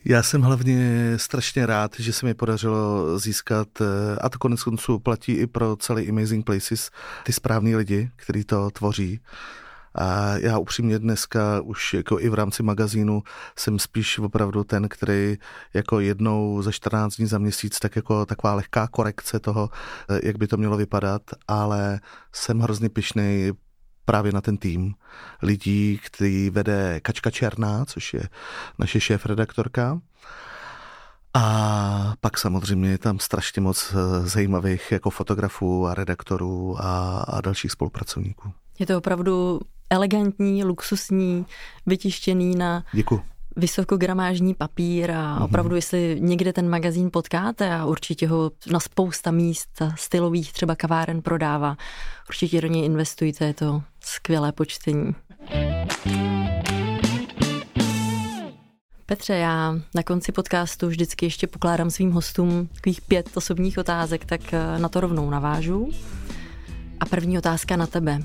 Já 0.05 0.23
jsem 0.23 0.43
hlavně 0.43 1.13
strašně 1.17 1.67
rád, 1.67 1.93
že 1.99 2.13
se 2.13 2.27
mi 2.27 2.35
podařilo 2.35 3.19
získat, 3.19 3.69
eh, 3.81 4.17
a 4.21 4.29
to 4.29 4.39
konec 4.39 4.63
konců 4.63 4.99
platí 4.99 5.33
i 5.33 5.47
pro 5.47 5.77
celý 5.77 6.09
Amazing 6.09 6.45
Places, 6.45 6.91
ty 7.25 7.33
správní 7.33 7.77
lidi, 7.77 8.11
kteří 8.17 8.45
to 8.45 8.71
tvoří. 8.71 9.21
A 9.95 10.37
já 10.37 10.59
upřímně 10.59 10.99
dneska 10.99 11.61
už 11.61 11.95
jako 11.95 12.21
i 12.21 12.29
v 12.29 12.35
rámci 12.35 12.63
magazínu 12.63 13.23
jsem 13.59 13.79
spíš 13.79 14.19
opravdu 14.19 14.65
ten, 14.65 14.89
který 14.89 15.37
jako 15.75 16.01
jednou 16.01 16.63
za 16.63 16.73
14 16.73 17.17
dní 17.17 17.27
za 17.27 17.39
měsíc, 17.39 17.79
tak 17.79 17.97
jako 17.97 18.27
taková 18.27 18.55
lehká 18.55 18.87
korekce 18.87 19.41
toho, 19.41 19.71
eh, 20.11 20.21
jak 20.23 20.39
by 20.39 20.47
to 20.47 20.57
mělo 20.57 20.77
vypadat, 20.77 21.23
ale 21.49 22.01
jsem 22.33 22.61
hrozně 22.61 22.89
pišnej 22.89 23.53
právě 24.05 24.33
na 24.33 24.41
ten 24.41 24.57
tým 24.57 24.95
lidí, 25.43 26.01
který 26.07 26.51
vede 26.51 27.01
Kačka 27.01 27.31
Černá, 27.31 27.85
což 27.85 28.15
je 28.15 28.23
naše 28.79 29.01
šéf-redaktorka. 29.01 30.01
A 31.35 32.15
pak 32.21 32.39
samozřejmě 32.39 32.91
je 32.91 32.99
tam 32.99 33.19
strašně 33.19 33.63
moc 33.63 33.95
eh, 33.95 34.27
zajímavých 34.29 34.93
jako 34.93 35.11
fotografů 35.11 35.87
a 35.87 35.95
redaktorů 35.95 36.77
a, 36.81 37.19
a 37.19 37.41
dalších 37.41 37.73
spolupracovníků. 37.73 38.53
Je 38.79 38.87
to 38.87 38.99
opravdu 38.99 39.61
elegantní, 39.91 40.65
luxusní, 40.65 41.47
vytištěný 41.87 42.57
na 42.57 42.85
Děkuji 42.93 43.23
vysokogramážní 43.57 44.55
papír 44.55 45.11
a 45.11 45.35
Mhm. 45.35 45.43
opravdu, 45.43 45.77
jestli 45.77 46.17
někde 46.21 46.53
ten 46.53 46.69
magazín 46.69 47.11
potkáte 47.13 47.75
a 47.75 47.85
určitě 47.87 48.29
ho 48.29 48.51
na 48.73 48.81
spousta 48.81 49.31
míst 49.31 49.69
stylových 49.95 50.53
třeba 50.53 50.75
kaváren 50.75 51.23
prodává, 51.23 51.77
určitě 52.29 52.61
do 52.61 52.69
něj 52.69 52.85
investujte, 52.85 53.45
je 53.45 53.55
to 53.55 53.83
skvělé 54.01 54.53
počtení. 54.53 55.15
Petře, 59.07 59.35
já 59.35 59.75
na 59.95 60.03
konci 60.03 60.33
podcastu 60.33 60.89
vždycky 60.89 61.27
ještě 61.27 61.47
pokládám 61.47 61.91
svým 61.91 62.13
hostům 62.13 62.69
takových 62.75 63.01
pět 63.01 63.37
osobních 63.37 63.79
otázek, 63.79 64.25
tak 64.25 64.41
eh, 64.55 64.79
na 64.79 64.89
to 64.89 65.01
rovnou 65.01 65.31
navážu. 65.31 65.89
A 67.01 67.07
první 67.07 67.39
otázka 67.39 67.77
na 67.77 67.87
tebe. 67.87 68.23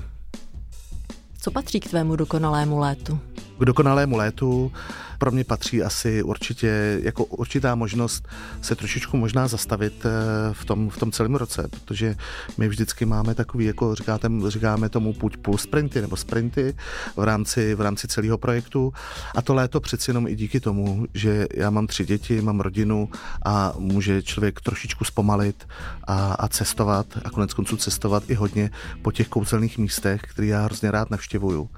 Co 1.46 1.50
patří 1.50 1.80
k 1.80 1.88
tvému 1.88 2.16
dokonalému 2.16 2.78
létu? 2.78 3.18
K 3.58 3.64
dokonalému 3.64 4.16
létu. 4.16 4.72
Pro 5.18 5.30
mě 5.30 5.44
patří 5.44 5.82
asi 5.82 6.22
určitě 6.22 7.00
jako 7.02 7.24
určitá 7.24 7.74
možnost 7.74 8.28
se 8.62 8.76
trošičku 8.76 9.16
možná 9.16 9.48
zastavit 9.48 10.06
eh, 10.06 10.10
v 10.52 10.64
tom, 10.64 10.90
v 10.90 10.98
tom 10.98 11.12
celém 11.12 11.34
roce, 11.34 11.68
protože 11.70 12.16
my 12.58 12.68
vždycky 12.68 13.04
máme 13.04 13.34
takový, 13.34 13.64
jako 13.64 13.94
říkáte, 13.94 14.28
říkáme 14.48 14.88
tomu 14.88 15.12
půjď 15.12 15.36
půl 15.36 15.58
sprinty 15.58 16.00
nebo 16.00 16.16
sprinty 16.16 16.76
v 17.16 17.24
rámci, 17.24 17.74
v 17.74 17.80
rámci 17.80 18.08
celého 18.08 18.38
projektu. 18.38 18.92
A 19.34 19.42
to 19.42 19.54
léto 19.54 19.80
přeci 19.80 20.10
jenom 20.10 20.26
i 20.26 20.36
díky 20.36 20.60
tomu, 20.60 21.06
že 21.14 21.46
já 21.54 21.70
mám 21.70 21.86
tři 21.86 22.04
děti, 22.04 22.40
mám 22.40 22.60
rodinu 22.60 23.08
a 23.44 23.72
může 23.78 24.22
člověk 24.22 24.60
trošičku 24.60 25.04
zpomalit 25.04 25.68
a, 26.04 26.32
a 26.32 26.48
cestovat 26.48 27.06
a 27.24 27.30
konec 27.30 27.54
konců 27.54 27.76
cestovat 27.76 28.30
i 28.30 28.34
hodně 28.34 28.70
po 29.02 29.12
těch 29.12 29.28
kouzelných 29.28 29.78
místech, 29.78 30.20
které 30.22 30.46
já 30.46 30.64
hrozně 30.64 30.90
rád 30.90 31.10
navštěvuju, 31.10 31.70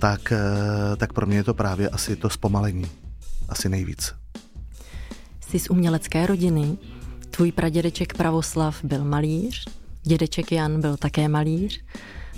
tak, 0.00 0.32
eh, 0.32 0.96
tak 0.96 1.12
pro 1.12 1.26
mě 1.26 1.36
je 1.36 1.44
to 1.44 1.54
právě 1.54 1.88
asi 1.88 2.16
to 2.16 2.30
zpomalení. 2.30 2.86
Asi 3.48 3.68
nejvíc. 3.68 4.14
Jsi 5.48 5.58
z 5.58 5.70
umělecké 5.70 6.26
rodiny. 6.26 6.78
Tvůj 7.30 7.52
pradědeček 7.52 8.14
Pravoslav 8.14 8.84
byl 8.84 9.04
malíř, 9.04 9.64
dědeček 10.02 10.52
Jan 10.52 10.80
byl 10.80 10.96
také 10.96 11.28
malíř, 11.28 11.84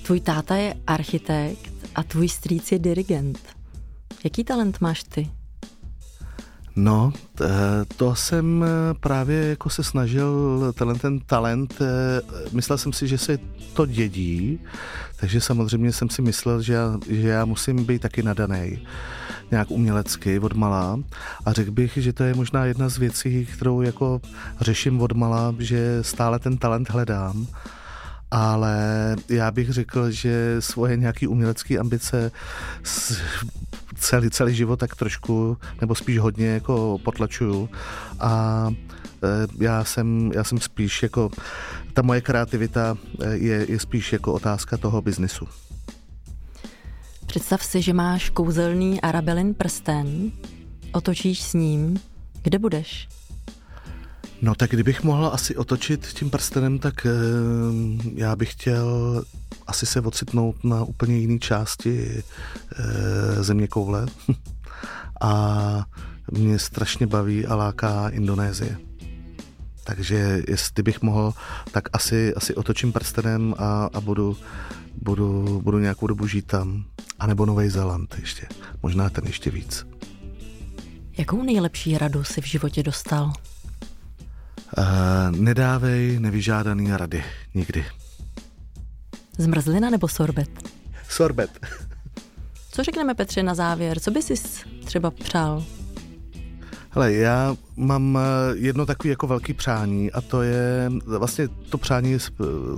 tvůj 0.02 0.20
táta 0.20 0.56
je 0.56 0.74
architekt 0.86 1.72
a 1.94 2.02
tvůj 2.02 2.28
strýc 2.28 2.72
je 2.72 2.78
dirigent. 2.78 3.38
Jaký 4.24 4.44
talent 4.44 4.80
máš 4.80 5.04
ty? 5.04 5.30
No, 6.76 7.12
to 7.96 8.14
jsem 8.14 8.64
eh, 8.64 8.94
právě 9.00 9.48
jako 9.48 9.70
se 9.70 9.84
snažil, 9.84 10.72
tenhle 10.78 10.98
ten 10.98 11.20
talent, 11.20 11.74
eh, 11.80 12.20
myslel 12.52 12.78
jsem 12.78 12.92
si, 12.92 13.08
že 13.08 13.18
se 13.18 13.38
to 13.72 13.86
dědí, 13.86 14.60
takže 15.20 15.40
samozřejmě 15.40 15.92
jsem 15.92 16.10
si 16.10 16.22
myslel, 16.22 16.62
že 16.62 16.72
já, 16.72 16.98
že 17.08 17.28
já 17.28 17.44
musím 17.44 17.84
být 17.84 18.02
taky 18.02 18.22
nadaný 18.22 18.86
nějak 19.50 19.70
umělecky 19.70 20.38
od 20.38 20.52
malá 20.52 20.98
a 21.44 21.52
řekl 21.52 21.70
bych, 21.70 21.92
že 21.96 22.12
to 22.12 22.24
je 22.24 22.34
možná 22.34 22.64
jedna 22.64 22.88
z 22.88 22.98
věcí, 22.98 23.46
kterou 23.46 23.82
jako 23.82 24.20
řeším 24.60 25.00
od 25.00 25.12
malá, 25.12 25.54
že 25.58 25.98
stále 26.02 26.38
ten 26.38 26.56
talent 26.58 26.90
hledám. 26.90 27.46
Ale 28.30 28.76
já 29.28 29.50
bych 29.50 29.70
řekl, 29.70 30.10
že 30.10 30.56
svoje 30.60 30.96
nějaké 30.96 31.28
umělecké 31.28 31.78
ambice 31.78 32.30
celý, 33.94 34.30
celý 34.30 34.54
život 34.54 34.80
tak 34.80 34.96
trošku, 34.96 35.56
nebo 35.80 35.94
spíš 35.94 36.18
hodně 36.18 36.46
jako 36.46 36.98
potlačuju 37.04 37.68
a 38.20 38.68
eh, 39.24 39.46
já 39.60 39.84
jsem, 39.84 40.32
já 40.34 40.44
jsem 40.44 40.58
spíš 40.58 41.02
jako, 41.02 41.30
ta 41.92 42.02
moje 42.02 42.20
kreativita 42.20 42.96
eh, 43.20 43.36
je, 43.36 43.66
je 43.68 43.80
spíš 43.80 44.12
jako 44.12 44.32
otázka 44.32 44.76
toho 44.76 45.02
biznisu. 45.02 45.48
Představ 47.26 47.64
si, 47.64 47.82
že 47.82 47.92
máš 47.92 48.30
kouzelný 48.30 49.00
Arabelin 49.00 49.54
prsten, 49.54 50.32
otočíš 50.92 51.42
s 51.42 51.54
ním, 51.54 52.00
kde 52.42 52.58
budeš? 52.58 53.08
No 54.44 54.54
tak 54.54 54.70
kdybych 54.70 55.02
mohl 55.02 55.26
asi 55.26 55.56
otočit 55.56 56.06
tím 56.06 56.30
prstenem, 56.30 56.78
tak 56.78 57.06
eh, 57.06 57.10
já 58.14 58.36
bych 58.36 58.52
chtěl 58.52 59.24
asi 59.66 59.86
se 59.86 60.00
ocitnout 60.00 60.64
na 60.64 60.84
úplně 60.84 61.18
jiné 61.18 61.38
části 61.38 62.22
eh, 62.78 63.42
země 63.42 63.68
koule. 63.68 64.06
a 65.20 65.84
mě 66.30 66.58
strašně 66.58 67.06
baví 67.06 67.46
a 67.46 67.54
láká 67.54 68.08
Indonésie. 68.08 68.78
Takže 69.84 70.42
jestli 70.48 70.82
bych 70.82 71.02
mohl, 71.02 71.34
tak 71.70 71.88
asi, 71.92 72.34
asi 72.34 72.54
otočím 72.54 72.92
prstenem 72.92 73.54
a, 73.58 73.88
a 73.92 74.00
budu, 74.00 74.36
budu, 75.02 75.60
budu 75.64 75.78
nějakou 75.78 76.06
dobu 76.06 76.26
žít 76.26 76.46
tam. 76.46 76.84
A 77.18 77.26
nebo 77.26 77.46
Nový 77.46 77.68
Zéland 77.68 78.16
ještě. 78.20 78.46
Možná 78.82 79.10
ten 79.10 79.24
ještě 79.26 79.50
víc. 79.50 79.86
Jakou 81.18 81.42
nejlepší 81.42 81.98
radu 81.98 82.24
si 82.24 82.40
v 82.40 82.46
životě 82.46 82.82
dostal? 82.82 83.32
Uh, 84.78 84.84
nedávej 85.36 86.20
nevyžádaný 86.20 86.96
rady. 86.96 87.24
Nikdy. 87.54 87.84
Zmrzlina 89.38 89.90
nebo 89.90 90.08
sorbet? 90.08 90.50
Sorbet. 91.08 91.66
Co 92.70 92.82
řekneme 92.82 93.14
Petře 93.14 93.42
na 93.42 93.54
závěr? 93.54 94.00
Co 94.00 94.10
by 94.10 94.22
si 94.22 94.34
třeba 94.84 95.10
přál? 95.10 95.64
Hele, 96.90 97.12
já 97.12 97.56
mám 97.76 98.18
eh, 98.18 98.56
jedno 98.56 98.86
takové 98.86 99.10
jako 99.10 99.26
velký 99.26 99.54
přání 99.54 100.12
a 100.12 100.20
to 100.20 100.42
je, 100.42 100.90
vlastně 101.18 101.48
to 101.48 101.78
přání 101.78 102.12
je 102.12 102.18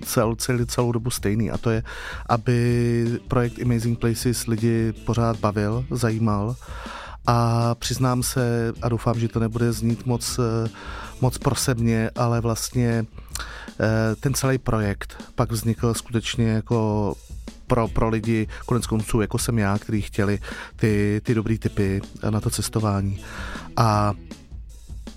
cel, 0.04 0.34
celý, 0.36 0.66
celou 0.66 0.92
dobu 0.92 1.10
stejný 1.10 1.50
a 1.50 1.58
to 1.58 1.70
je, 1.70 1.82
aby 2.28 3.20
projekt 3.28 3.62
Amazing 3.62 3.98
Places 3.98 4.46
lidi 4.46 4.92
pořád 4.92 5.38
bavil, 5.38 5.84
zajímal 5.90 6.56
a 7.26 7.74
přiznám 7.74 8.22
se 8.22 8.72
a 8.82 8.88
doufám, 8.88 9.20
že 9.20 9.28
to 9.28 9.40
nebude 9.40 9.72
znít 9.72 10.06
moc, 10.06 10.38
eh, 10.38 10.68
moc 11.20 11.38
prosebně, 11.38 12.10
ale 12.16 12.40
vlastně 12.40 13.04
eh, 13.80 14.16
ten 14.20 14.34
celý 14.34 14.58
projekt 14.58 15.22
pak 15.34 15.52
vznikl 15.52 15.94
skutečně 15.94 16.48
jako 16.48 17.14
pro, 17.66 17.88
pro 17.88 18.08
lidi, 18.08 18.48
konec 18.66 18.86
konců, 18.86 19.20
jako 19.20 19.38
jsem 19.38 19.58
já, 19.58 19.78
kteří 19.78 20.02
chtěli 20.02 20.38
ty, 20.76 21.20
ty 21.24 21.34
dobrý 21.34 21.58
typy 21.58 22.00
na 22.30 22.40
to 22.40 22.50
cestování. 22.50 23.20
A 23.76 24.12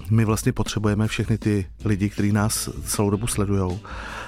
my 0.10 0.26
vlastně 0.26 0.54
potřebujeme 0.54 1.08
všechny 1.08 1.38
ty 1.38 1.68
lidi, 1.86 2.10
kteří 2.10 2.32
nás 2.32 2.70
celou 2.86 3.10
dobu 3.10 3.28
sledují. 3.28 3.80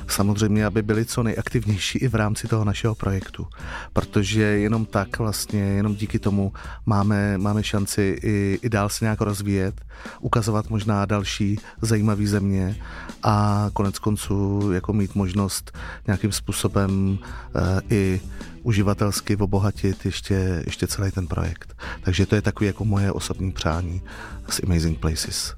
Samozřejmě, 0.09 0.65
aby 0.65 0.81
byli 0.81 1.05
co 1.05 1.23
nejaktivnější 1.23 1.99
i 1.99 2.07
v 2.07 2.15
rámci 2.15 2.47
toho 2.47 2.65
našeho 2.65 2.95
projektu. 2.95 3.47
Protože 3.93 4.41
jenom 4.41 4.85
tak 4.85 5.19
vlastně, 5.19 5.59
jenom 5.59 5.95
díky 5.95 6.19
tomu 6.19 6.53
máme, 6.85 7.37
máme 7.37 7.63
šanci 7.63 8.19
i, 8.23 8.59
i 8.61 8.69
dál 8.69 8.89
se 8.89 9.05
nějak 9.05 9.21
rozvíjet, 9.21 9.81
ukazovat 10.19 10.69
možná 10.69 11.05
další 11.05 11.59
zajímavé 11.81 12.27
země 12.27 12.75
a 13.23 13.69
konec 13.73 13.99
konců 13.99 14.71
jako 14.71 14.93
mít 14.93 15.15
možnost 15.15 15.77
nějakým 16.07 16.31
způsobem 16.31 17.19
uh, 17.19 17.61
i 17.89 18.21
uživatelsky 18.63 19.35
obohatit 19.35 20.05
ještě, 20.05 20.63
ještě 20.65 20.87
celý 20.87 21.11
ten 21.11 21.27
projekt. 21.27 21.77
Takže 22.01 22.25
to 22.25 22.35
je 22.35 22.41
takový 22.41 22.67
jako 22.67 22.85
moje 22.85 23.11
osobní 23.11 23.51
přání 23.51 24.01
z 24.49 24.59
Amazing 24.63 24.99
Places. 24.99 25.55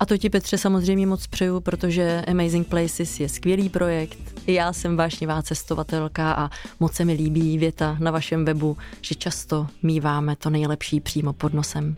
A 0.00 0.06
to 0.06 0.16
ti 0.18 0.30
Petře 0.30 0.58
samozřejmě 0.58 1.06
moc 1.06 1.26
přeju, 1.26 1.60
protože 1.60 2.24
Amazing 2.28 2.68
Places 2.68 3.20
je 3.20 3.28
skvělý 3.28 3.68
projekt. 3.68 4.18
I 4.46 4.52
já 4.54 4.72
jsem 4.72 4.96
vášnivá 4.96 5.42
cestovatelka 5.42 6.32
a 6.32 6.50
moc 6.80 6.94
se 6.94 7.04
mi 7.04 7.12
líbí 7.12 7.58
věta 7.58 7.96
na 8.00 8.10
vašem 8.10 8.44
webu, 8.44 8.76
že 9.00 9.14
často 9.14 9.66
míváme 9.82 10.36
to 10.36 10.50
nejlepší 10.50 11.00
přímo 11.00 11.32
pod 11.32 11.54
nosem. 11.54 11.96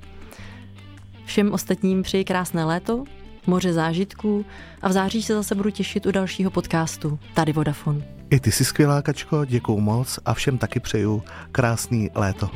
Všem 1.24 1.52
ostatním 1.52 2.02
přeji 2.02 2.24
krásné 2.24 2.64
léto, 2.64 3.04
moře 3.46 3.72
zážitků 3.72 4.44
a 4.82 4.88
v 4.88 4.92
září 4.92 5.22
se 5.22 5.34
zase 5.34 5.54
budu 5.54 5.70
těšit 5.70 6.06
u 6.06 6.10
dalšího 6.10 6.50
podcastu. 6.50 7.18
Tady 7.34 7.52
Vodafone. 7.52 8.04
I 8.30 8.40
ty 8.40 8.52
jsi 8.52 8.64
skvělá, 8.64 9.02
Kačko, 9.02 9.44
děkuju 9.44 9.80
moc 9.80 10.18
a 10.24 10.34
všem 10.34 10.58
taky 10.58 10.80
přeju 10.80 11.22
krásný 11.52 12.10
léto. 12.14 12.50